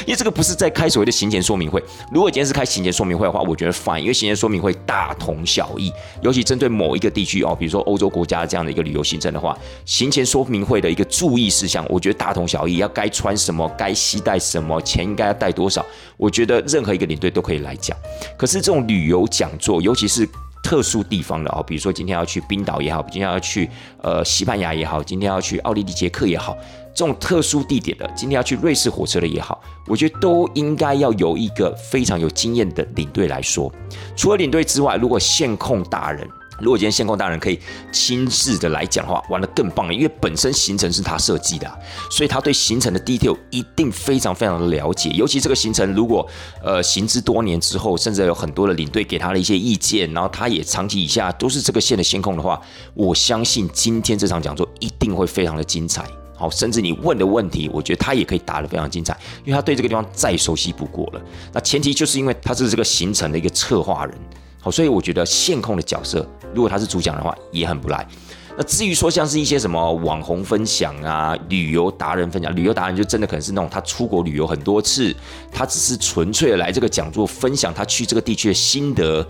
[0.05, 1.83] 因为这个不是在开所谓的行前说明会。
[2.11, 15.83] 如果今天是开行前说明会的话，我觉得烦因为行前说明会大同小异，尤其针对某一个地区哦，比如说欧洲国家这样的一个旅游行程的话，行前说明会的一个注意事项，我觉得大同小异，要该穿什么，该携带什么，钱应该要带多少，
[16.15, 17.97] 我觉得任何一个领队都可以来讲。
[18.37, 20.29] 可是这种旅游讲座，尤其是
[20.63, 23.69] 特殊地方的哦，比如说今天要去冰岛也好，今天要去
[24.01, 26.55] 呃西班牙也好，今天要去奥地利、捷克也好，
[26.93, 33.71] 这种特殊地点的，今天要去瑞士火车的也好，我觉得都应该要有一个非常有经验的领队来说。
[34.15, 36.27] 除了领队之外，如果线控大人。
[36.59, 37.59] 如果今天线控大人可以
[37.91, 45.09] 亲自的来讲的话，玩的更棒了，因为本身行程是他设计的，所以他对行程的 detail 一定非常非常的了解。
[45.09, 46.27] 尤其这个行程如果
[46.63, 52.61] 呃行之多年之后，甚至有很多的领队给他的一些意见，然后他也长期以下都是这个线的线控的话，
[52.93, 56.05] 我相信今天这场讲座一定会非常的精彩。
[56.35, 61.21] 好，甚至你问的问题，我觉得他也可以答得非常精彩，因为他对这个地方再熟悉不过了。
[61.53, 64.15] 那前提就是因为他是这个行程的一个策划人。
[64.61, 68.07] 好，所以我觉得线控的角色，如果他是主讲的话，也很不赖。
[68.55, 75.15] 那至于说像是一些什么网红分享啊、旅游达人分享，旅游达人就真的可能是那种他出国旅游很多次，
[75.51, 79.25] 他只是纯粹的来这个讲座分享他去这个地区的心得，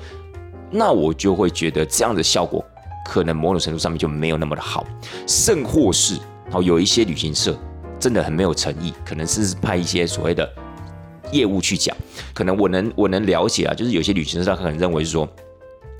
[0.70, 2.66] 那我就会觉得这样的效果
[3.06, 4.86] 可能某种程度上面就没有那么的好。
[5.28, 6.18] 甚或是，
[6.50, 7.56] 好有一些旅行社
[8.00, 10.52] 真的很没有诚意，可能是派一些所谓的。
[11.32, 11.96] 业务去讲，
[12.34, 15.28] 可能我能我能了解啊，就是有些旅行社他可能认为是说，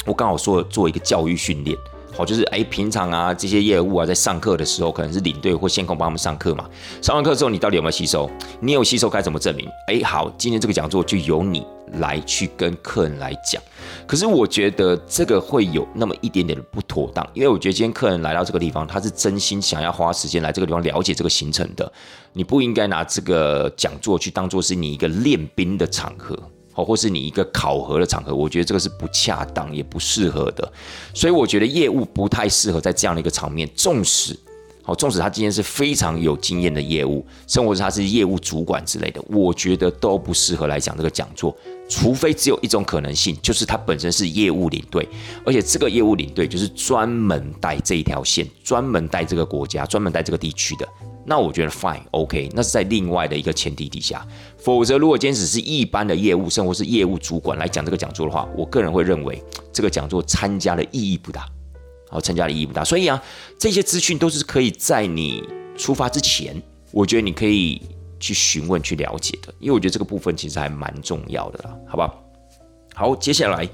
[0.06, 1.78] 我刚好说做一个教育训练，
[2.12, 6.70] 好，就是哎平常啊这些业务啊在上课的时候，可能是领队或线控帮他们上课嘛，
[7.02, 8.30] 上完课之后你到底有没有吸收？
[8.60, 9.68] 你有吸收该怎么证明？
[9.88, 11.66] 哎好，今天这个讲座就由你。
[11.96, 13.62] 来去跟客人来讲，
[14.08, 21.92] 可是我觉得这个会有那么一点点的不妥当，因为我觉得今天客人来到这个地方，他是真心想要花时间来这个地方了解这个行程的，
[22.32, 26.40] 你不应该拿这个讲座去当做是你一个练兵的场合，
[26.84, 30.72] 或是你一个考核的场合，我觉得这个是不恰当也不适合的，
[31.14, 34.38] 所以我觉得业务不太适合在这样的一个场面，纵使。
[34.84, 41.56] 好，纵使他今天是非常有经验的业务，甚至他是业务主管之类的，我觉得都不适合来讲这个讲座。
[41.88, 45.08] 除非只有一种可能性，就是他本身是业务领队，
[45.46, 50.88] 而且这个业务领队就是专门带这一条线，专门带这个国家，专门带这个地区的。
[51.26, 54.26] 那我觉得 fine，OK，那是在另外的一个前提底下。
[54.58, 61.48] 否则，如果今天只是一般的业务，甚至是业务主管来讲这个讲座的话，我个人会认为这个讲座参加的意义不大。
[62.10, 63.24] 好，参加的意义不大，所以啊，
[63.58, 67.82] 这些资讯都是可以在你出发之前，我觉得你可以
[68.20, 72.24] 去询问、去了解的，因为我觉得这个部分其实还蛮重要的啦，好不好？
[72.94, 73.66] 好，接下来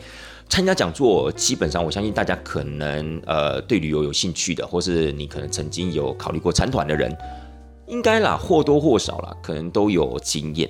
[0.50, 7.16] 参加讲座，基本上我相信大家可能呃对旅游有兴趣的，或是你可能曾经有考虑过参团的人，
[7.88, 10.70] 应该啦或多或少啦，可能都有经验。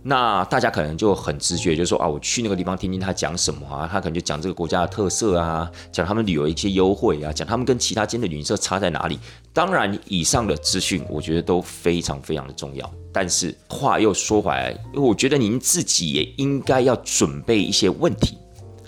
[0.00, 9.18] 那大家可能就很直觉，就说啊，我去那个地方听听他讲什么啊，他可能就讲这个国家的特色啊，讲他们旅游一些优惠啊，讲他们跟其他间的旅行社差在哪里。
[9.52, 12.88] 当然，以上的资讯我觉得都非常非常的重要。
[13.12, 18.38] 但是话又说回来，我觉得您自己也应该要准备一些问题，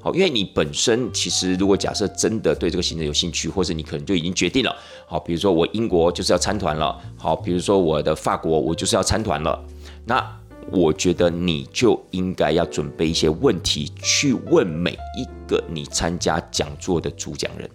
[0.00, 4.74] 好，因为你本身其实如果假设真的对这个行程有兴趣，或者你可能就已经决定了，
[5.06, 9.64] 好，比如说我英国就是要参团了，好，比如说我的法国我就是要参团了，
[10.04, 10.36] 那。
[10.72, 17.68] 我觉得你就应该要准备一些问题去问每一个你参加讲座的主讲人。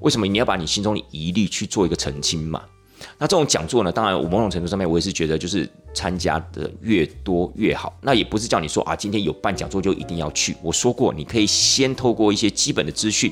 [0.00, 2.62] 为什么你要把你心中的疑虑去做一个澄清嘛？
[3.20, 7.94] 那这种讲座呢，当然我某种程度上面我也是觉得就是参加的越多越好。
[8.00, 10.56] 那也不是叫你说啊，今天有办讲座就一定要去。
[10.62, 13.30] 我说过，你可以先透过一些基本的资讯，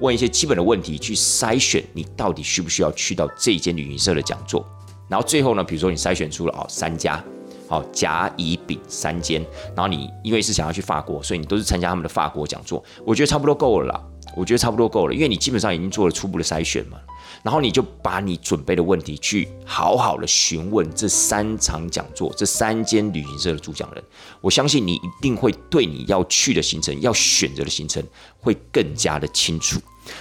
[0.00, 4.66] 问一些基本的问题去筛选你到底需不需要去到这间旅行社的讲座。
[5.08, 7.22] 然后最后呢，比如说你筛选出了哦三家，
[7.68, 9.40] 好甲乙丙三间，
[9.76, 14.04] 然后你因为是想要去法国，所以你都是参加他们的法国讲座，我觉得差不多够了啦。
[14.36, 16.98] 我觉得差不多够了，因为你基本上已经做了初步的筛选嘛，
[17.42, 24.02] 然后你就把你准备的问题去好好的询问这三场讲座、这三间旅行社的主讲人，
[24.40, 28.02] 我相信你一定会对你要去的行程、要选择的行程
[28.40, 29.80] 会更加的清楚。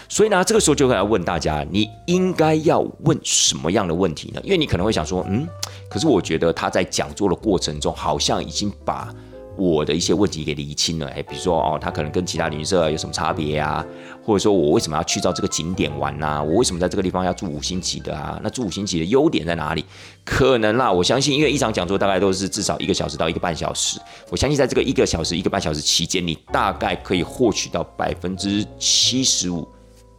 [0.10, 4.42] 所以呢，这个时候就会来问大家，你应该要问什么样的问题呢？
[4.44, 5.48] 因为你可能会想说，嗯，
[5.90, 9.14] 可是我觉得他在讲座的过程中好像已经把。
[9.58, 13.84] 我的一些问题给理清了，哎，比如说哦，它可能跟其他旅行社有什么差别啊？
[14.24, 16.44] 或者说我为什么要去到这个景点玩呐？
[16.44, 18.40] 我为什么在这个地方要住五星级的啊？
[18.44, 19.84] 那住五星级的优点在哪里？
[20.24, 29.68] 可能啦，我相信，因为一场讲座大概都是至少一个小时到一个半小时，我相信在这个一个小时一个半小时期间，你大概可以获取到百分之七十五。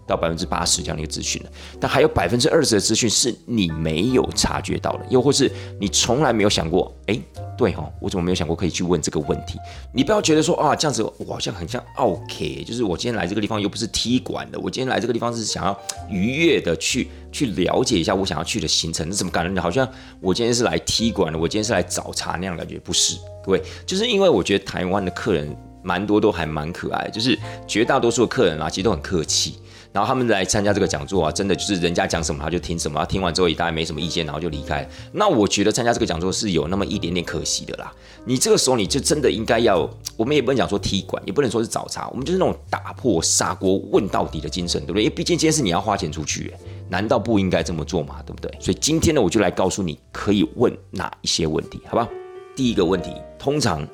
[0.09, 7.21] 到百分之八十这样的一个资讯了，但还有百分之二十的资讯是你没有察觉到的，又或是你从来没有想过，哎，
[7.57, 9.59] 对哈，我怎么没有想过可以去问这个问题？
[9.92, 19.87] 你不要觉得说啊，这样子我好像很像 OK，就是我今天来这个地方又不是踢馆的，我今天来这个地方是想要愉悦的去去了解一下我想要去的行程，那怎么感觉好像
[20.21, 22.79] 我今天是来踢馆的，我今天是来找茬那样感觉？
[22.79, 29.59] 不是，各位，就是因为我觉得台湾的客人蛮多都还蛮可爱，就是绝大多数的客人啊，其实都很客气。
[29.99, 34.89] 然后他们来参加这个讲座啊，真的就是人家讲什么他就听什么，听完之后也大概没什么意见，然后就离开。
[35.11, 37.93] 那我觉得参加这个讲座是有那么一点点可惜的啦。
[38.25, 45.03] 你这个时候你就真的应该要，我们也不能讲说踢馆，也不能说是找茬，我们就是那种打破砂锅问到底的精神，对不对？
[45.03, 46.55] 因为毕竟今天是你要花钱出去，
[46.89, 48.23] 难道不应该这么做嘛？
[48.25, 48.49] 对不对？
[48.61, 52.09] 所以今天呢，我就来告诉你可以问哪一些问题，好不好？
[52.55, 53.85] 第一个问题，通常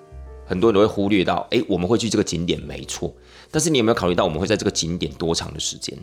[0.45, 3.11] 很多人都会忽略到，哎，我们会去这个景点，没错。
[3.55, 5.97] 但是你有没有考虑到我们会在这个景点多长的时间？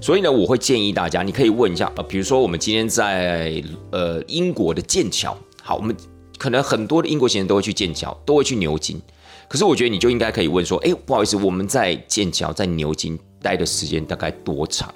[0.00, 5.94] 所以呢，我会建议大家，你可以问一下，呃，比如说我们今天在呃英国的剑桥，好，我们
[6.38, 8.98] 可能很多的英国行人都会去剑桥，都会去牛津。
[9.46, 14.92] 可是我觉得你就应该可以问说，哎，不好意思，我们在剑桥在牛津待的时间大概多长？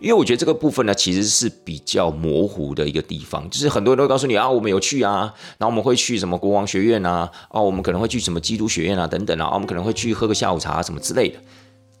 [0.00, 11.38] 因为我觉得这个部分呢，其实是比较模糊的一个地方，就是很多人都会告诉你啊，我们有去啊，然后我们会去什么国王学院啊，哦，我们可能会去什么基督学院啊，等等啊，我们可能会去喝个下午茶什么之类的。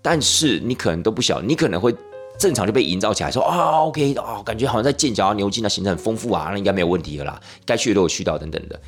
[0.00, 1.94] 但是你可能都不晓，你可能会
[2.38, 8.80] 正常就被营造起来，说啊，OK，哦，感觉好像在剑桥、牛津啊行程很丰富啊，那应该没有问题的啦，该去的都有去到等等的。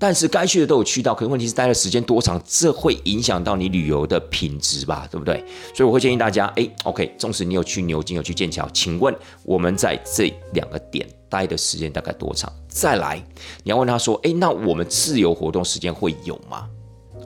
[0.00, 5.44] 但是该去的都有去到，可是问题是待的时间多长，这会影响到你旅游的品质吧，对不对？
[5.74, 12.50] 所以我会建议大家，哎，OK，纵使你有去牛津，有去剑桥，请问我们在这两个点待的时间大概多长？
[12.66, 13.22] 再来，
[13.62, 16.66] 你要问他说，哎，那我们自由活动时间会有吗？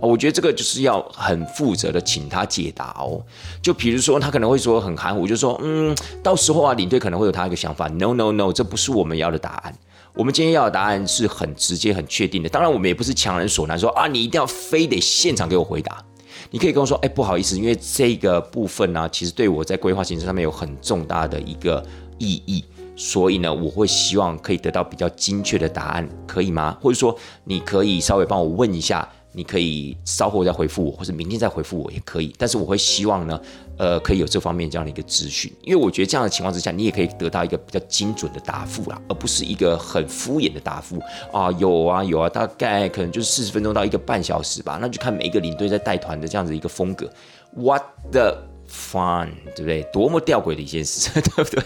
[0.00, 3.24] 我觉得这个就是要很负责的请他解答哦。
[3.62, 9.74] 就比如说，他可能会说很含糊，就说，嗯，到时候啊，领队可能会有他一个想法，No No No，这不是我们要的答案。
[10.16, 12.48] 我们今天要的答案是很直接、很确定的。
[12.48, 16.04] 当然，我们也不是强人所难，说啊，你一定要非得现场给我回答。
[16.52, 21.84] 你可以跟我说，哎，不好意思，因为这个部分呢，其实对我在规划行程上面有很重大的一个
[22.18, 26.78] 意义，所以呢，我会希望可以得到比较精确的答案，可以吗？
[26.80, 29.08] 或者说，你可以稍微帮我问一下。
[29.36, 32.32] 你可以稍后再回复我，或者明天再回复我也可以。
[32.38, 33.36] 但是我会希望呢，
[33.76, 41.00] 呃，可以有这方面这样的一个资讯，因为我觉得这样的情况之下，你也可以得到一个比较精准的答复啦，而不是一个很敷衍的答复
[41.32, 41.50] 啊。
[41.58, 47.10] 有啊有啊，大概可能就是四十分钟到一个半小时吧，那就看每一个领队在带团的这样子一个风格。
[47.56, 47.82] What
[48.12, 49.82] the fun，对不对？
[49.92, 51.64] 多么吊诡的一件事，对不对？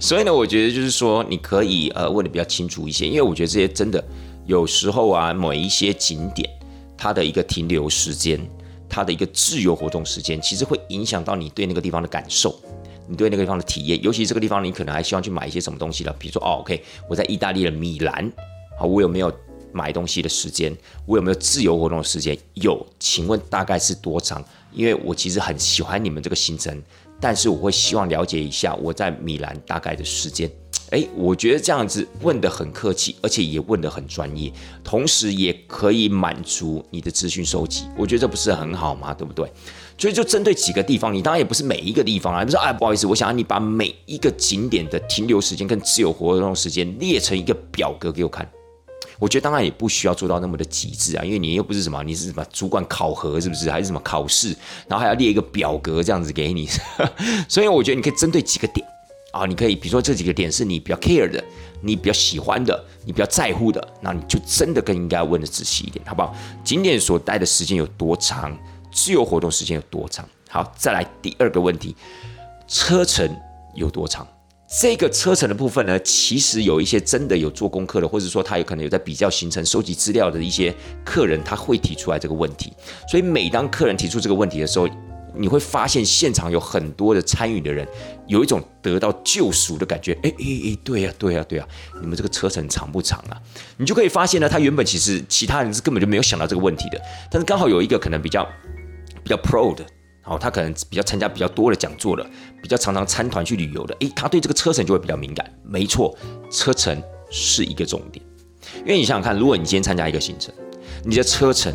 [0.00, 4.02] 所以呢，我觉得就是说，你可以呃问的比较清楚一些，因为我觉得这些真的
[4.46, 6.48] 有时候啊，某一些景点。
[7.02, 8.38] 它的一个停留时间，
[8.90, 12.60] 它的一个自由活动时间，其实会影响到你对那个地方的感受，
[13.06, 14.02] 你对那个地方的体验。
[14.02, 18.30] 尤其这个地方，你可能还希望去买一些什么东西了，比如说，哦，OK，我在意大利的米兰，
[18.76, 19.32] 好，我有没有
[19.72, 20.76] 买东西的时间？
[21.06, 22.36] 我有没有自由活动的时间？
[22.54, 24.44] 有，请问大概是多长？
[24.72, 26.82] 因为我其实很喜欢你们这个行程，
[27.20, 30.50] 但是我会希望了解一下我在米兰大概的时间。
[30.90, 37.84] 哎，我觉得这样子问的很客气，而且也问的很专业，同时也可以满足你的资讯收集。
[37.96, 39.14] 我觉得这不是很好吗？
[39.14, 39.48] 对不对？
[39.96, 42.44] 所以就针对几个地方，你当然也不是每一个地方啊。
[42.44, 48.48] 不是哎，不好意思，我想要你把每一个景点的停留时间跟自由活动时间列成一个表格给我看。
[49.20, 53.70] 我觉得当然也不需要做到那么的极致啊，因为你又不是什么，你是什么主管考核是不是？
[53.70, 54.56] 还是什么考试？
[54.88, 56.68] 然后还要列一个表格这样子给你。
[57.48, 58.84] 所以我觉得你可以针对几个点。
[59.32, 61.42] 啊，你可以比如说这几个点是你比较 care 的，
[61.82, 66.34] 你比较喜欢的，你比较在乎的，那你就真的更应该问的仔细一点，好不好？
[66.64, 68.56] 景点所待的时间有多长？
[68.92, 70.28] 自由活动时间有多长？
[70.48, 71.94] 好，再来第二个问题，
[72.66, 73.28] 车程
[73.74, 74.26] 有多长？
[74.80, 80.72] 这个车程的部分呢，其实有一些真的有做功课的，或者说他有可能有在比较行程、收集资料的一些
[81.04, 82.72] 客人，他会提出来这个问题。
[83.08, 84.88] 所以每当客人提出这个问题的时候，
[85.34, 87.86] 你会发现现场有很多的参与的人，
[88.26, 90.12] 有一种得到救赎的感觉。
[90.22, 91.66] 哎哎哎，对呀对呀对呀，
[92.00, 93.36] 你们这个车程长不长啊？
[93.76, 97.00] 你就可以发现呢，他原本其实其他人是根本就没有想到这个问题的，
[97.30, 98.46] 但是刚好有一个可能比较
[99.22, 99.84] 比较 pro 的。
[100.24, 102.24] 哦，他可能比较参加比较多的讲座的，
[102.62, 105.50] 比较常常参团去旅游的，诶，他对这个车程就会比较敏感。
[105.64, 106.16] 没错，
[106.52, 108.24] 车程是一个重点，
[108.80, 110.54] 因为你想想看，如果你今天参加一个行程，
[111.04, 111.74] 你的车程。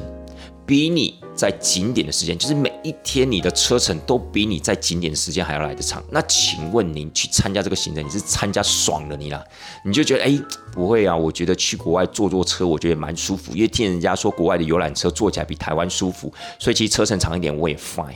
[0.66, 6.04] 比你在景点的时间，就是每一天你的车程都比你在景点的时间还要来得长。
[6.10, 9.44] 那请问您去参加这个行程，你是参加爽了你啦？
[9.84, 10.40] 你就觉得哎，
[10.72, 18.16] 不会啊，我觉得去国外坐坐车，我觉得蛮舒服，因为听人家说国外的游览车坐起来比台湾舒服，所以其实车程长一点我也 fine。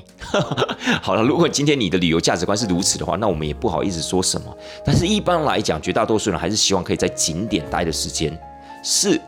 [1.04, 4.58] 好了，如果今天你的旅游价值观是如此的话，那我们也不好意思说什么。
[4.84, 8.36] 但是一般来讲，绝大多数人还是希望可以在景点待的时间
[8.84, 9.22] 是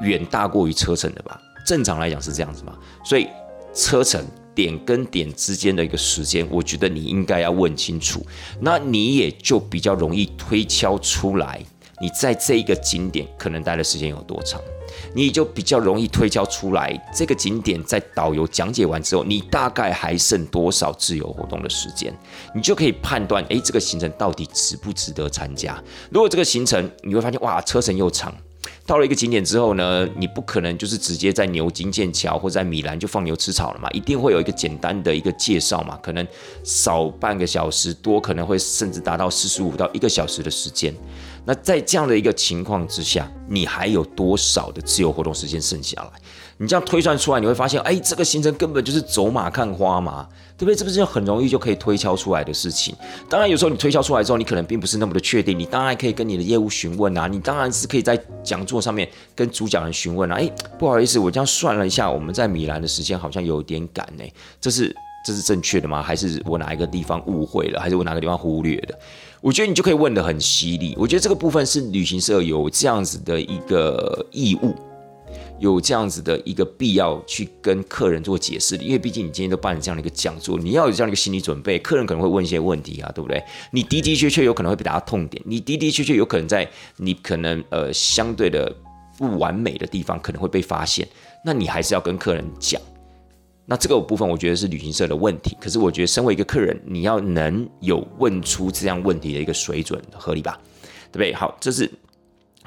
[0.00, 1.38] 远大过于车程的吧。
[1.66, 2.72] 正常来讲是这样子嘛，
[3.04, 3.26] 所以
[3.74, 8.24] 车程点跟点之间的一个时间，我觉得你应该要问清楚，
[8.60, 11.60] 那你也就比较容易推敲出来，
[12.00, 14.60] 你在这一个景点可能待的时间有多长，
[15.12, 22.14] 你也就比较容易推敲出来这个景点在导游讲解完之后，你大概还剩多少自由活动的时间，
[22.54, 25.82] 你就可以判断，诶，这个行程到底值不值得参加？
[26.10, 28.32] 如果这个行程你会发现，哇，车程又长。
[28.84, 36.26] 到了一个景点之后呢，你不可能就是直接在牛津剑桥或在米兰就放牛吃草了嘛，一定会有一个简单的一个介绍嘛，可能
[36.64, 40.94] 少半个小时，多可能会甚至达到四十五到一个小时的时间。
[41.44, 46.10] 那在这样的一个情况之下，你还有多少的自由活动时间剩下来？
[46.58, 50.26] 你这样推算出来，你会发现，哎，这个行程根本就是走马看花嘛，
[50.56, 50.74] 对不对？
[50.74, 52.94] 这不是很容易就可以推敲出来的事情。
[53.28, 55.58] 当然，有时候你推敲出来之后，你可能并不是那么的确定。
[55.58, 60.36] 你当然可以跟你的业务询问啊，你当然是可以在讲座上面跟主讲人询问啊。
[60.36, 64.24] 哎，不好意思，我这样算了一下，我们在米兰的时间好像有点赶呢。
[64.58, 64.96] 这是
[65.26, 66.02] 这是正确的吗？
[66.02, 67.78] 还是我哪一个地方误会了？
[67.78, 68.98] 还是我哪个地方忽略的？
[69.42, 70.94] 我觉得你就可以问的很犀利。
[70.98, 74.74] 我觉得这个部分是旅行社有这样子的一个义务。
[75.58, 83.42] 有这样子的一个必要去跟客人做解释的，因为毕竟你今天都办了这样的一个讲座，你要有这样的一个心理准备，客人可能会问一些问题啊，对不对？
[83.70, 88.70] 你的的确确有可能会被大家痛点，你的的确确有可能在你可能呃相对的
[89.16, 91.08] 不完美的地方可能会被发现，
[91.44, 92.80] 那你还是要跟客人讲。
[93.64, 100.60] 那这个部分我觉得是旅行社的问题，可是我觉得身为一个客人，你要能有问出这样问题的一个水准，合理吧？
[101.10, 101.34] 对不对？
[101.34, 101.90] 好，这是。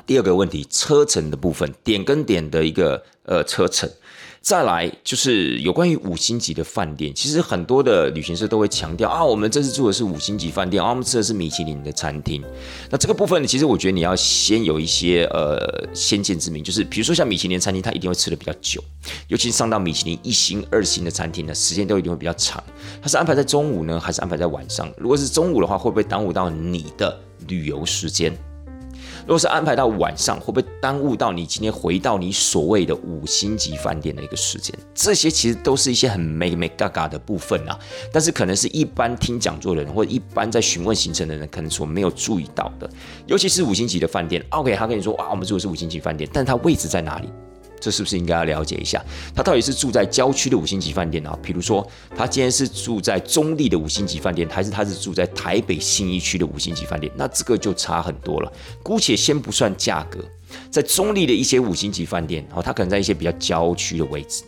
[0.09, 3.87] 第二个问题，车程的部分，点跟点的一个呃车程，
[4.41, 12.43] 再来就是有关于五星级的饭店，其实很多的旅行社都会强调啊，我们这次住的是五星级饭店，啊，我们吃的是米其林的餐厅。
[12.89, 18.83] 那这个部分呢，其实我觉得你要先有一些呃先见之明，就是比如说像米其林餐厅，它一定会吃的比较久，
[19.27, 22.63] 尤其上到米其林一星、二星的餐厅呢，时间都一定会比较长。
[22.99, 24.91] 它是安排在中午呢，还是安排在晚上？
[24.97, 27.15] 如果是中午的话，会不会耽误到你的
[27.47, 28.35] 旅游时间？
[29.29, 34.73] 如果是安排到晚上，会不会耽误到你今天回到你所谓的五星级饭店的一个时间？
[34.95, 37.77] 这些其实都是一些很美美嘎嘎的部分啊，
[38.11, 42.89] 但是可能是一般听讲座的人或者一般在询问行程的人可能所没有注意到的，
[43.27, 44.43] 尤其是五星级的饭店。
[44.49, 47.29] OK，他跟你说哇，我们住的是五星级饭店，但它位置在哪里？
[47.79, 49.03] 这是不是应该要了解一下？
[49.35, 51.37] 他到底是住在郊区的五星级饭店啊？
[51.41, 57.11] 比如说，他今天是住在中立的五星级饭店，还是他是住在台北信义区的五星级饭店？
[57.15, 58.51] 那这个就差很多了。
[58.83, 60.19] 姑且先不算价格，
[60.69, 64.43] 在中立的一些五星级饭店，哦，他可能在一些比较郊区的位置，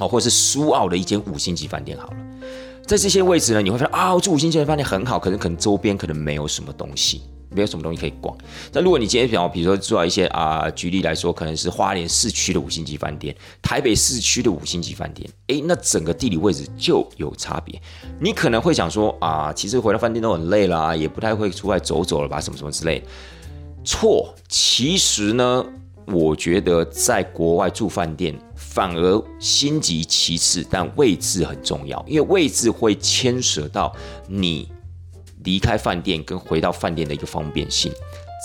[0.00, 2.16] 哦，或者是苏澳的一间五星级饭店好了，
[2.86, 7.22] 在这些位置呢，你会发现啊，住五星级饭店很好，可是可能周边可能没有什么东西。
[7.50, 8.36] 没有什么东西可以逛。
[8.72, 17.80] 但如果你今天比方，比如说住到一些啊，举例来说，可能是花莲市区的五星级饭店，台北市区的五星级饭店，诶，那整个地理位置就有差别。
[18.20, 23.02] 你可能会想说啊，其实回到饭店都很累啦，也不太会出来走走了吧，什么什么之类。
[23.84, 25.64] 错，其实呢，
[26.06, 33.94] 我觉得在国外住饭店反而星级其次，但位置很重要，因为位置会牵涉到
[34.26, 34.68] 你。
[35.44, 37.92] 离开饭店跟回到饭店的一个方便性，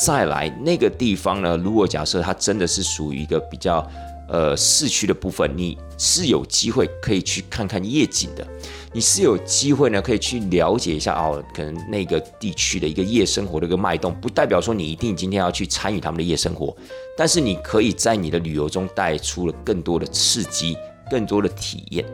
[0.05, 1.57] 再来那个地方呢？
[1.57, 3.85] 如果假设它真的是属于一个比较
[4.27, 8.45] 呃市区的部分，你是有机会可以去看看夜景的，
[8.93, 16.75] 你是有机会呢可以去了解一下哦，可能那个地区的一个夜生活的一个脉动，不代表说你一定今天要去参与他们的夜生活，
[17.17, 20.77] 但是你可以在你的旅游中带出了更多的刺激，
[21.09, 22.05] 更多的体验。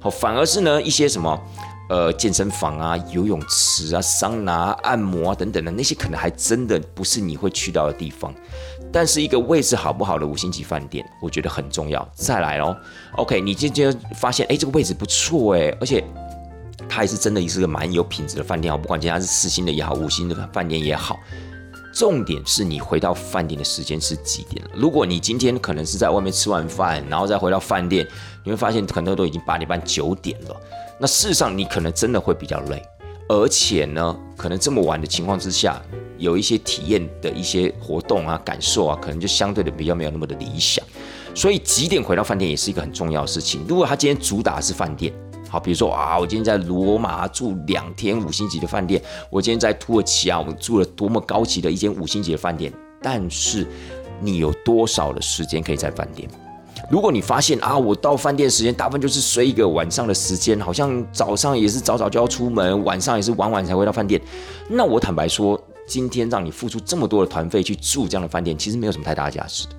[0.00, 1.38] 好，反而是呢一些什么。
[1.88, 8.32] 呃健身房啊、游泳池啊、桑拿、按摩啊等等的那些，可能还真的不是你会去到的地方。
[8.90, 12.08] 但是一个位置好不好的五星级饭店，我觉得很重要。
[12.14, 12.76] 再来哦
[13.16, 16.02] ，OK，你今天发现哎这个位置不错哎，而且
[16.88, 21.18] 它也是真的也是个蛮有品质的饭店哦，不管今天是四星的也好，五星的饭店也好。
[21.92, 24.70] 重点是你回到饭店的时间是几点了？
[24.74, 28.06] 如果你今天可能是在外面吃完饭，然后再回到饭店，
[28.44, 30.56] 你会发现可能都已经八点半九点了。
[30.98, 32.82] 那事实上你可能真的会比较累，
[33.28, 35.80] 而且呢，可能这么晚的情况之下，
[36.16, 40.84] 有一些体验的一些活动啊、感受啊，可能就相对的比较没有那么的理想。
[41.34, 43.64] 所以几点回到饭店也是一个很重要的事情。
[43.68, 45.12] 如果他今天主打是饭店。
[45.50, 52.70] 好，比如说啊，我今天在罗马住两天五星级的饭店，我今天在土耳其啊，我们住了多么高级的一间五星级的饭店。
[53.00, 53.66] 但是
[54.20, 56.28] 你有多少的时间可以在饭店？
[56.90, 64.18] 如果你发现啊，我到饭店时间大部分就是睡一个晚上的时间，好像早上也是早早就要出门，晚上也是晚晚才回到饭店，
[64.70, 69.74] 那我坦白说，今天让你付出这么多的团费去住这样的饭店，其实没有什么太大价值的。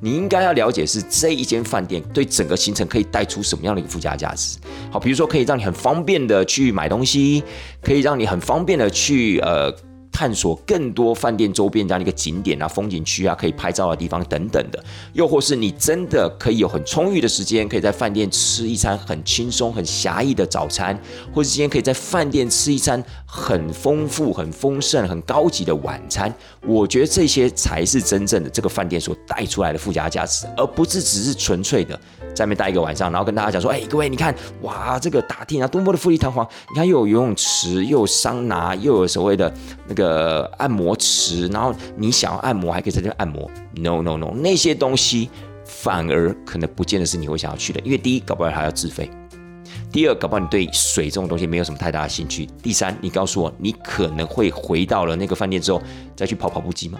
[0.00, 4.58] 你应该要了解是这一间饭店对整个行程可以带出什么样的一个附加价值。
[4.90, 7.42] 好，比如说可以让你很方便的去买东西，
[7.82, 9.74] 可以让你很方便的去呃。
[10.12, 14.82] 探索更多饭店周边这样的一个景点啊、风景区啊、可以拍照的地方等等的，
[15.12, 20.98] 又或是你真的可以有很充裕的时间，可以在饭店吃一餐很轻松、很狭义的早餐，
[21.32, 26.32] 或是今天可以在饭店吃一餐很丰富、很丰盛、很高级的晚餐。
[26.66, 31.98] 我觉得这些才是真正的这个饭店所带出来的附加价值，而不是只是纯粹的。
[32.32, 34.32] 在那边待一个晚上，然后跟大家讲说：“哎，各位，你看，
[34.62, 36.46] 哇，这个大厅啊，多么的富丽堂皇！
[36.70, 39.52] 你看，又有游泳池，又有桑拿，又有所谓的
[39.88, 43.48] 那个的按摩池，然后你想要按摩，还可以在这按摩。
[43.76, 45.30] No，No，No，那些东西
[45.64, 49.06] 反而可能不见得是你会想要去的，因为第一，搞不好还要自费；
[49.92, 55.80] 第二，搞不好你对水这种东西没有什么太大的兴趣；第三，你告诉我，你可能会回到了那个饭店之后
[56.16, 56.98] 再去跑跑步机吗？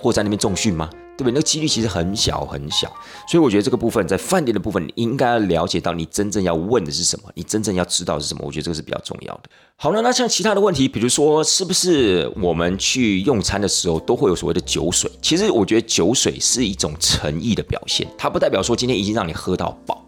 [0.00, 1.32] 或在那边重训吗？”对不对？
[1.32, 2.88] 那个几率其实很小很小，
[3.28, 8.42] 所以我觉得这个部分在饭店的部分，你应该要了解到你真正要问的是什么，你真正要知道是什么。
[8.44, 9.42] 我觉得这个是比较重要的。
[9.76, 15.10] 好了，那像其他的问题，比如说是不是我们去用餐的时候都会有所谓的酒水？
[15.22, 20.03] 其实我觉得酒水是一种诚意的表现，它不代表说今天已经让你喝到饱。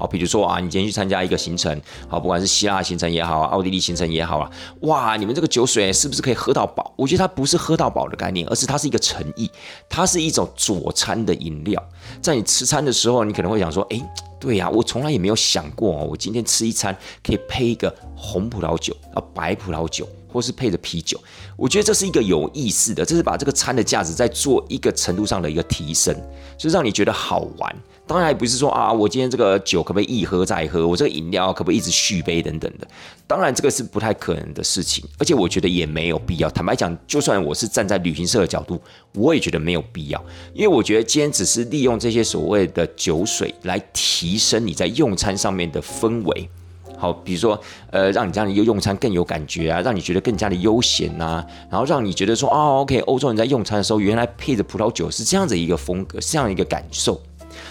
[0.00, 1.78] 好，比如说啊，你今天去参加一个行程，
[2.08, 6.90] 好，不管是希腊行程也好，奥地利行程也好啊，哇，你们这个酒水是不是可以喝到饱？
[6.96, 9.50] 我觉得它不是喝到饱的概念，而是它是一个诚意，
[9.90, 11.86] 它是一种佐餐的饮料。
[12.22, 14.00] 在你吃餐的时候，你可能会想说，哎，
[14.40, 20.08] 对呀，我从来也没有想过哦，我今天吃一餐可以配一个红葡萄酒啊，白葡萄酒。
[20.32, 21.20] 或是配着啤酒，
[21.56, 26.14] 我觉得这是一个有意思的，这是把这个餐的价值在做一个程度上的一个提升，
[26.56, 27.76] 就是让你觉得好玩。
[28.10, 32.84] 当然，不是说啊，我今天这个酒可不可以一喝再喝，我这个饮料可不可以一直续杯等等的。
[33.24, 36.50] 当然，这个是不太可能的事情，而且我觉得也没有必要。
[36.50, 38.82] 坦白讲，就算我是站在旅行社的角度，
[39.14, 40.20] 我也觉得没有必要，
[40.52, 46.50] 因为我觉得今天只是利用这些所谓的酒水来提升你在用餐上面的氛围。
[46.98, 47.58] 好，比如说，
[47.92, 57.18] 呃，让你这样的一个用餐更有感觉啊，让你觉得更加的悠闲呐，然后让你觉得说，哦，OK，欧洲人在用餐的时候，原来配着葡萄酒是这样子一个风格，是这样一个感受，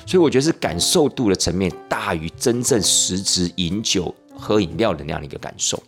[0.10, 5.80] 所以我觉得是感受度的层面大于真正实质饮酒喝饮料的那样的一个感受。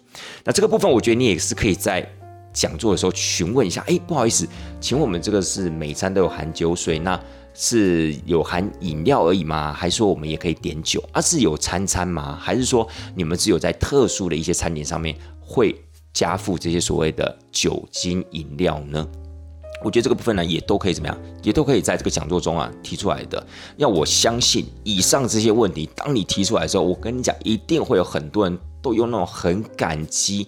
[0.43, 2.07] 那这个部分，我觉得你也是可以在
[2.53, 4.47] 讲座的时候询问一下，哎，不好意思，
[4.79, 7.19] 请问我们这个是每餐都有含酒水，那？
[7.53, 9.73] 是有含饮料而已吗？
[9.73, 11.03] 还是说我们也可以点酒？
[11.11, 12.37] 啊，是有餐餐吗？
[12.39, 15.75] 还是说你们只有在特殊的一些餐点上面会
[16.13, 19.05] 加附这些所谓的酒精饮料呢？
[19.83, 21.17] 我觉得这个部分呢，也都可以怎么样？
[21.43, 23.45] 也都可以在这个讲座中啊提出来的。
[23.77, 30.47] 要我相信以上这些问题，当你提出来的时候，我跟你讲，一定会有很多人都用那种很感激。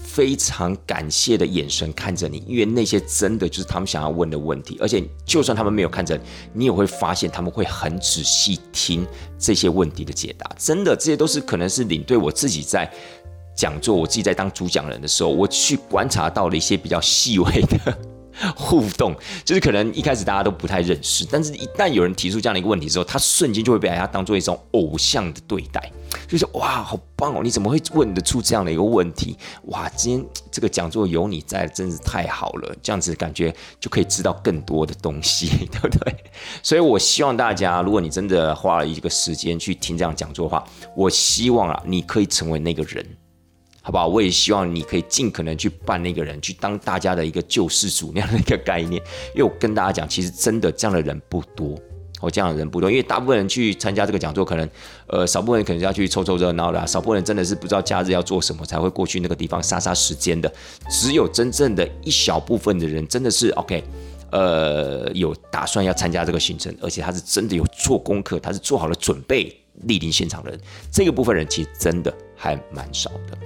[0.00, 6.18] 非常感谢的眼神看着你，因为那些真的就是他们想要问的问题，而且就算他们没有看着
[6.52, 9.06] 你，也会发现他们会很仔细听
[9.38, 10.48] 这些问题的解答。
[10.56, 12.90] 真的，这些都是可能是领队我自己在
[13.56, 17.98] 讲座，我自己在当主讲人的时候，我去观察到了一些比较细微的。
[18.56, 19.14] 互动
[19.44, 25.90] 就是可能一开始大家都不太认识，但是一旦有人提出这样的一个问题之后，他瞬间就会被大家当做一种偶像的对待，
[26.28, 27.40] 就是哇，好棒哦！
[27.42, 29.36] 你怎么会问得出这样的一个问题？
[29.64, 32.74] 哇，今天这个讲座有你在，真是太好了！
[32.82, 36.14] 这样子感觉就可以知道更多的东西， 对不对？
[36.62, 40.64] 所以我希望大家，如果你真的花了一个时间去听这样讲座的话，
[40.94, 43.04] 我希望啊，你可以成为那个人。
[43.88, 44.06] 好不好？
[44.06, 49.02] 我也希望你可以尽可能去扮那个人，去当大家的一个救世主那样的一个概念。
[49.34, 51.74] 因为我跟大家讲，其实真的这样的人不多。
[52.20, 54.68] 哦，这样的人不多，因为大部分人去参加这个讲座，可能
[55.06, 60.52] 呃少部分人可能要去凑凑热闹啦，少部分人真的是不知道假日要做什么，才会过去那个地方杀杀时间的。
[60.90, 63.82] 只有真正的一小部分的人，真的是 OK，
[64.32, 69.56] 呃，有打算要参加这个行程，而且他是真的有做功课，他是做好了准备
[69.86, 70.60] 莅临现场的人。
[70.90, 73.38] 这个部分人其实真的还蛮少的。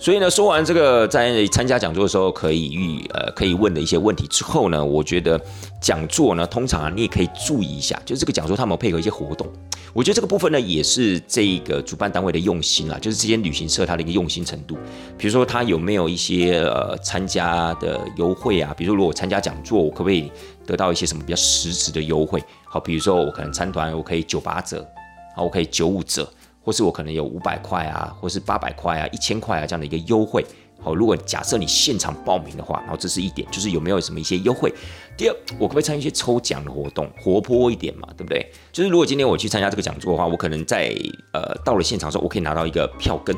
[0.00, 5.40] 所以呢，说完这个在参加讲座的时候可以预呃可以问的一些问题之后呢，我觉得
[5.80, 9.48] 讲座呢，通常啊你也可以注意一下，就是这个讲座他们配合一些活动。
[9.92, 14.78] 我觉得这个部分呢，也是这个主办单位的用心啦，就是这间旅行社它的一个用心程度。
[15.16, 18.72] 比如说他有没有一些呃参加的优惠啊？
[18.78, 20.30] 比如说如果参加讲座，我可不可以
[20.64, 22.40] 得到一些什么比较实质的优惠？
[22.66, 24.86] 好，比如说我可能参团我可以九八折，
[25.38, 26.28] 好，我可以九五折。
[26.60, 30.44] 或是我可能有五百块啊，或是八百块啊，一千块啊这样的一个优惠。
[30.82, 34.70] 好，如果假设你现场报名的话，然后这是一点，就是有没有什么一些优惠。
[35.16, 38.46] 第二，我可不可以参与一些抽奖的活动，活泼一点嘛，对不对？
[38.70, 40.94] 就是如果今天我去参加这个讲座的话，我可能在
[41.32, 43.34] 呃到了现场之后，我可以拿到一个票根，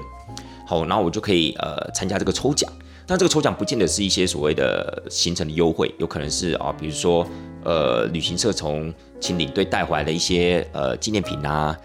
[0.66, 2.68] 好，然后我就可以呃参加这个抽奖。
[3.06, 7.24] 但这个抽奖不见得是一些所谓的行程的优惠，有可能是啊，比如说
[7.64, 11.76] 呃旅行社从请领队带回来的一些呃纪念品啊。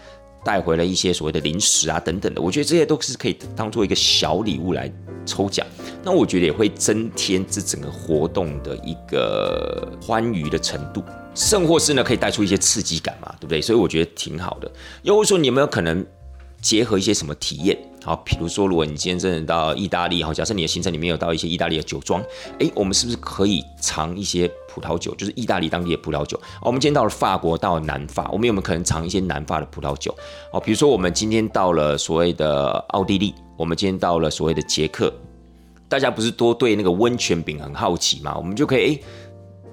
[0.44, 4.88] 带回了一些所谓的零食啊等等的，我觉得这些都是可以当做一个小礼物来
[5.24, 5.66] 抽奖。
[6.04, 11.02] 那我觉得也会增添这整个活动的一个欢愉的程度，
[11.34, 13.60] 甚或是呢可以带出一些刺激感嘛，对不对？
[13.60, 14.70] 所以我觉得挺好的。
[15.02, 16.06] 又或者说你有没有可能
[16.60, 17.76] 结合一些什么体验？
[18.04, 22.22] 好，比如说如果你今天真的到意大利，好，假设你的行程里面有到一些意大利的酒庄，
[22.60, 24.48] 诶，我们是不是可以尝一些？
[24.76, 26.38] 葡萄酒就是意大利当地的葡萄酒。
[26.60, 30.14] 我们今天到了法国，到了南法，我们有没有可能尝一些南法的葡萄酒？
[30.52, 35.10] 哦，比如说我们今天到了所谓的奥地利，我们今天到了所谓的捷克，
[35.88, 38.36] 大家不是多对那个温泉饼很好奇吗？
[38.36, 39.02] 我们就可以诶。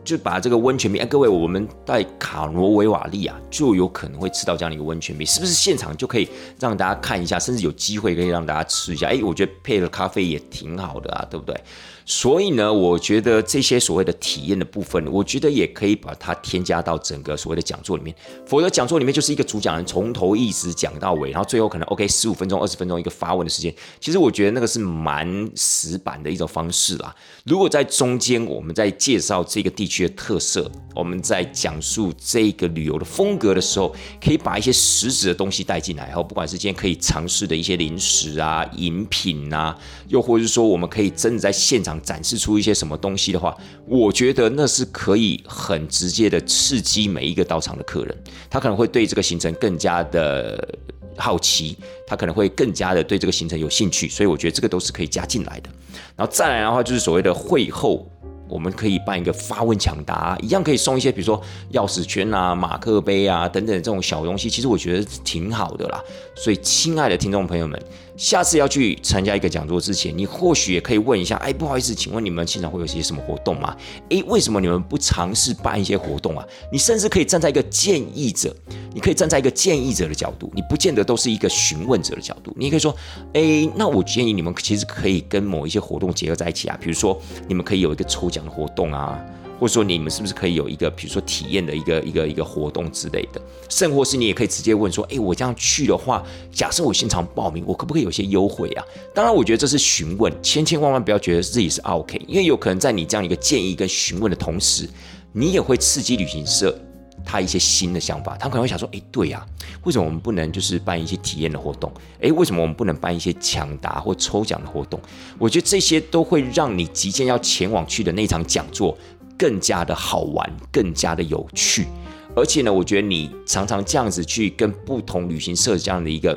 [0.05, 6.27] 就把这个温泉饼，哎，各位，我们在卡罗维瓦利啊，就有可能会吃到这样的一个温泉饼，是不是现场就可以
[6.59, 9.07] 让大家看一下，甚至有机会可以让大家吃一下？
[9.07, 11.57] 哎，我觉得配了咖啡也挺好的啊，对不对？
[12.05, 18.13] 所以呢，我觉得这些所谓的体验的部分，我觉得也可以把它添加到整个所谓的讲座里面。
[18.45, 23.73] 否则讲座里面就是一个主讲人从头一直讲到尾，然后最后可能 OK 十五分钟、二十分钟一个发问的时间。
[24.01, 27.15] 其实我觉得那个是蛮死板的一种方式啦。
[27.45, 39.77] 如果在中间我们在介绍这个地区的特色，我们在讲述这个旅游的风格的时候，可以把一些实质的东西带进来，然后不管是今天可以尝试的一些零食啊、饮品啊，
[40.09, 41.92] 又或者是说我们可以真的在现场。
[42.01, 50.77] 展示出一些什么东西的话，我觉得那是可以很直接的刺激每一个到场的客人，他可能会对这个行程更加的
[51.17, 51.77] 好奇，
[52.07, 55.69] 他可能会更加的对这个行程有兴趣，所以我觉得这个都是可以加进来的。
[56.15, 58.07] 然后再来的话，就是所谓的会后。
[58.49, 61.41] 我们可以办一个发问抢答，一样可以送一些，比如说
[61.71, 65.99] 钥匙圈啊、马克杯啊等等这种小东西，其实我觉得挺好的啦。
[66.35, 67.81] 所以，亲爱的听众朋友们。
[68.15, 73.75] 下次要去参加一个讲座之前，你或许也可以问一下，哎，不好意思，请问你们现场会有些什么活动吗？
[74.09, 76.45] 哎，为什么你们不尝试办一些活动啊？
[76.71, 78.55] 你甚至可以站在一个建议者，
[78.93, 82.95] 你可以站在一个建议者的角度，你不见得都是一个询问者的角度，你可以说，
[83.33, 89.19] 哎，那我建议你们其实可以跟某一些活动结合在一起啊，比如说你们可以有一个抽奖的活动啊。
[89.63, 98.83] 或者说你们是不是可以有一个，比如说体验的一个一个一个活动之类的，甚或是你也可以直接问说，哎，我这样去的话，假设我现场报名，我可不可以有些优惠啊？
[99.15, 104.85] 当然，我觉得这是询问，千千万万不要觉得自己是 OK，因为有可能在你这样一个建议跟询问的同时，
[105.31, 106.77] 你也会刺激旅行社
[107.23, 109.45] 他一些新的想法，他可能会想说，哎，对呀，
[109.85, 111.89] 为什么我们不能就是办一些体验的活动？
[112.21, 114.99] 哎，为什么我们不能办一些抢答或抽奖的活动？
[115.39, 118.97] 我觉得这些都会让你即将要前往去的那场讲座。
[119.43, 121.85] 更加的好玩，更加的有趣，
[122.33, 126.33] 而且呢，我觉得你常常这样子去跟不同旅行社这样的一个，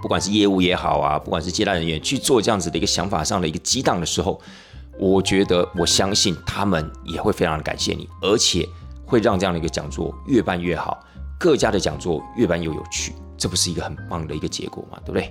[0.00, 4.40] 不管是业务也好啊，不管是接待人员去做这样子的一个想法上的一个激荡的时候，
[4.98, 8.66] 我觉得我相信他们也会非常的感谢你，而且
[9.04, 10.98] 会让这样的一个讲座越办越好，
[11.38, 13.12] 各家的讲座越办越有趣，
[13.44, 15.30] 这不是一个很棒的一个结果嘛，对不对？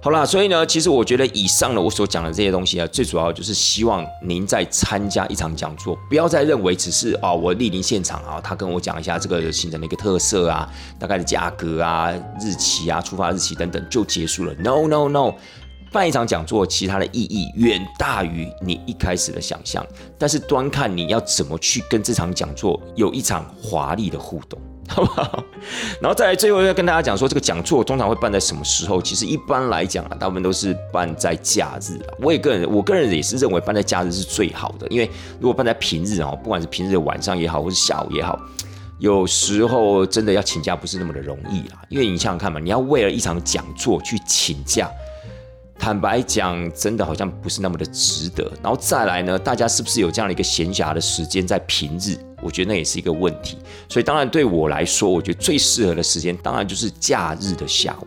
[0.00, 14.54] 好啦，所以呢，其实我觉得以上呢我所讲的这些东西啊，最主要就是希望您在参加一场讲座，不要再认为只是啊我莅临现场啊，他跟我讲一下这个行程的一个特色啊，大概的价格啊、日期啊、出发日期等等就结束了。
[14.60, 15.34] No No No，
[15.90, 19.84] 办一场讲座，其他的意义远大于你一开始的想象。
[20.16, 24.56] 但是端看你要怎么去跟这场讲座有一场华丽的互动。
[24.90, 25.44] 好不好？
[26.02, 29.00] 然后再来最后要跟大家讲说，这个讲座通常会办在什么时候？
[29.00, 32.10] 其实一般来讲啊，大部分都是办在假日啊。
[32.20, 38.38] 我也个人，我个人也是认为办在假日是最好的，因为如果办在平日哦，不管是平日的晚上也好，或是下午也好，
[38.98, 44.90] 有时候真的要请假不是那么的容易啦，因为你想想看嘛，你要为了一场讲座去请假，
[45.78, 48.50] 坦白讲，真的好像不是那么的值得。
[48.62, 52.18] 然后再来呢，大家是不是有这样的一个闲暇的时间在平日？
[52.42, 53.58] 我觉得那也是一个问题。
[53.88, 58.06] 所以当然对我来说，我觉得最适合的时间，当然就是假日的下午。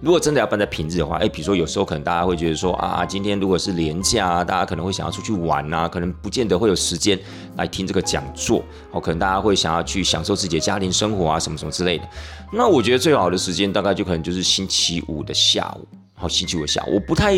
[0.00, 7.16] 如果真的要办在平日的话，哎，比如说有时候可能大家会觉得说啊，今天如果是年假啊，大家可能会想要出去玩啊，可能不见得会有时间
[7.56, 12.08] 来听这个讲座，哦，可能大家会想要去享受自己的家庭生活啊，什么什么之类的。
[12.52, 17.36] 那我觉得最好的时间大概就可能就是星期五的下午，好，星期五的下午，我不太。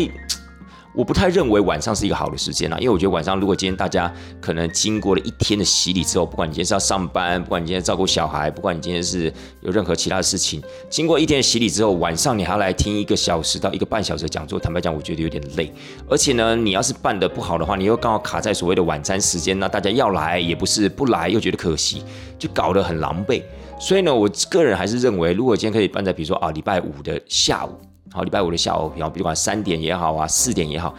[0.95, 9.31] 我不太认为晚上是一个好的时间啦，因为我觉得晚上如果今天大家可能经过了一天的洗礼之后，不管你今天是要上班，不管你今天照顾小孩，不管你今天是
[9.61, 15.69] 有任何其他的事情，经过一天的洗礼之后，晚上你还要来听一个小时到一个半小时的讲座，坦白讲，我觉得有点累。
[16.09, 22.03] 而且呢，你要是办的不好的话，你又刚好卡在所谓的晚餐时间，那大家要来也不是，不来又觉得可惜，
[22.39, 23.43] 就搞得很狼狈。
[23.79, 27.77] 所以呢，我个人还是认为，如果今天可以办在比如说啊礼拜五的下午。
[28.15, 30.95] 好，礼拜五的下午，然后不管三点也好啊，四点也好，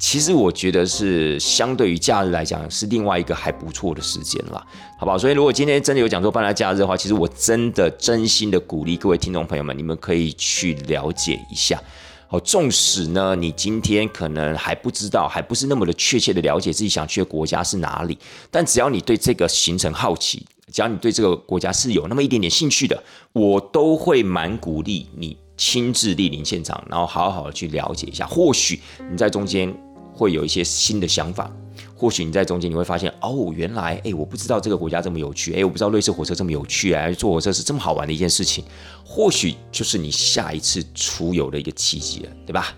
[0.00, 4.66] 其实我觉得是相对于假日来讲，是另外一个还不错的时间了，
[4.98, 5.16] 好不好？
[5.16, 11.80] 所以如果今天真的有讲座办在假日的话，其实我真的真心的鼓励各位听众朋友们，你们可以去了解一下。
[12.26, 18.18] 好，纵使呢，你今天可能还不知道，还不是那么的确切的了解自己想去的国家是哪里，
[18.50, 23.00] 但只要你对这个行程好奇，只要你对这个国家是有那么一点点兴趣的，
[23.32, 25.36] 我都会蛮鼓励你。
[25.56, 28.80] 亲自莅临现场，然后好好的去了解一下，或许
[29.10, 29.72] 你在中间
[30.12, 31.50] 会有一些新的想法，
[31.94, 38.64] 或许你在中间你会发现，哦，原来，哎，我不知道这个国家这么有趣，哎，我不知道瑞士火车这么有趣，哎，坐火车是这么好玩的一件事情，
[39.02, 42.74] 或许就是你下一次出游的一个契机了，对吧？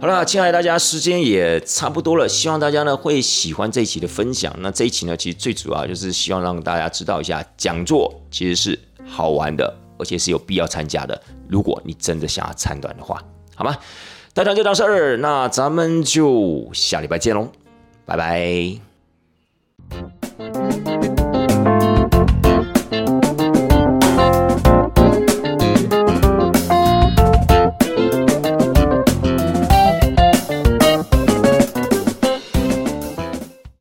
[0.00, 4.52] 好了，亲爱的大家，时间也差不多了，希望大家呢会喜欢这一期的分享。
[4.58, 9.72] 那这一期呢，其实最主要就是希望让大家知道一下，讲座其实是好玩的。
[10.00, 11.20] 而且是有必要参加的。
[11.48, 13.22] 如果你真的想要参团的话，
[13.54, 13.76] 好吗？
[14.34, 17.48] 大家就到这儿，那咱们就下礼拜见喽，
[18.04, 18.78] 拜拜。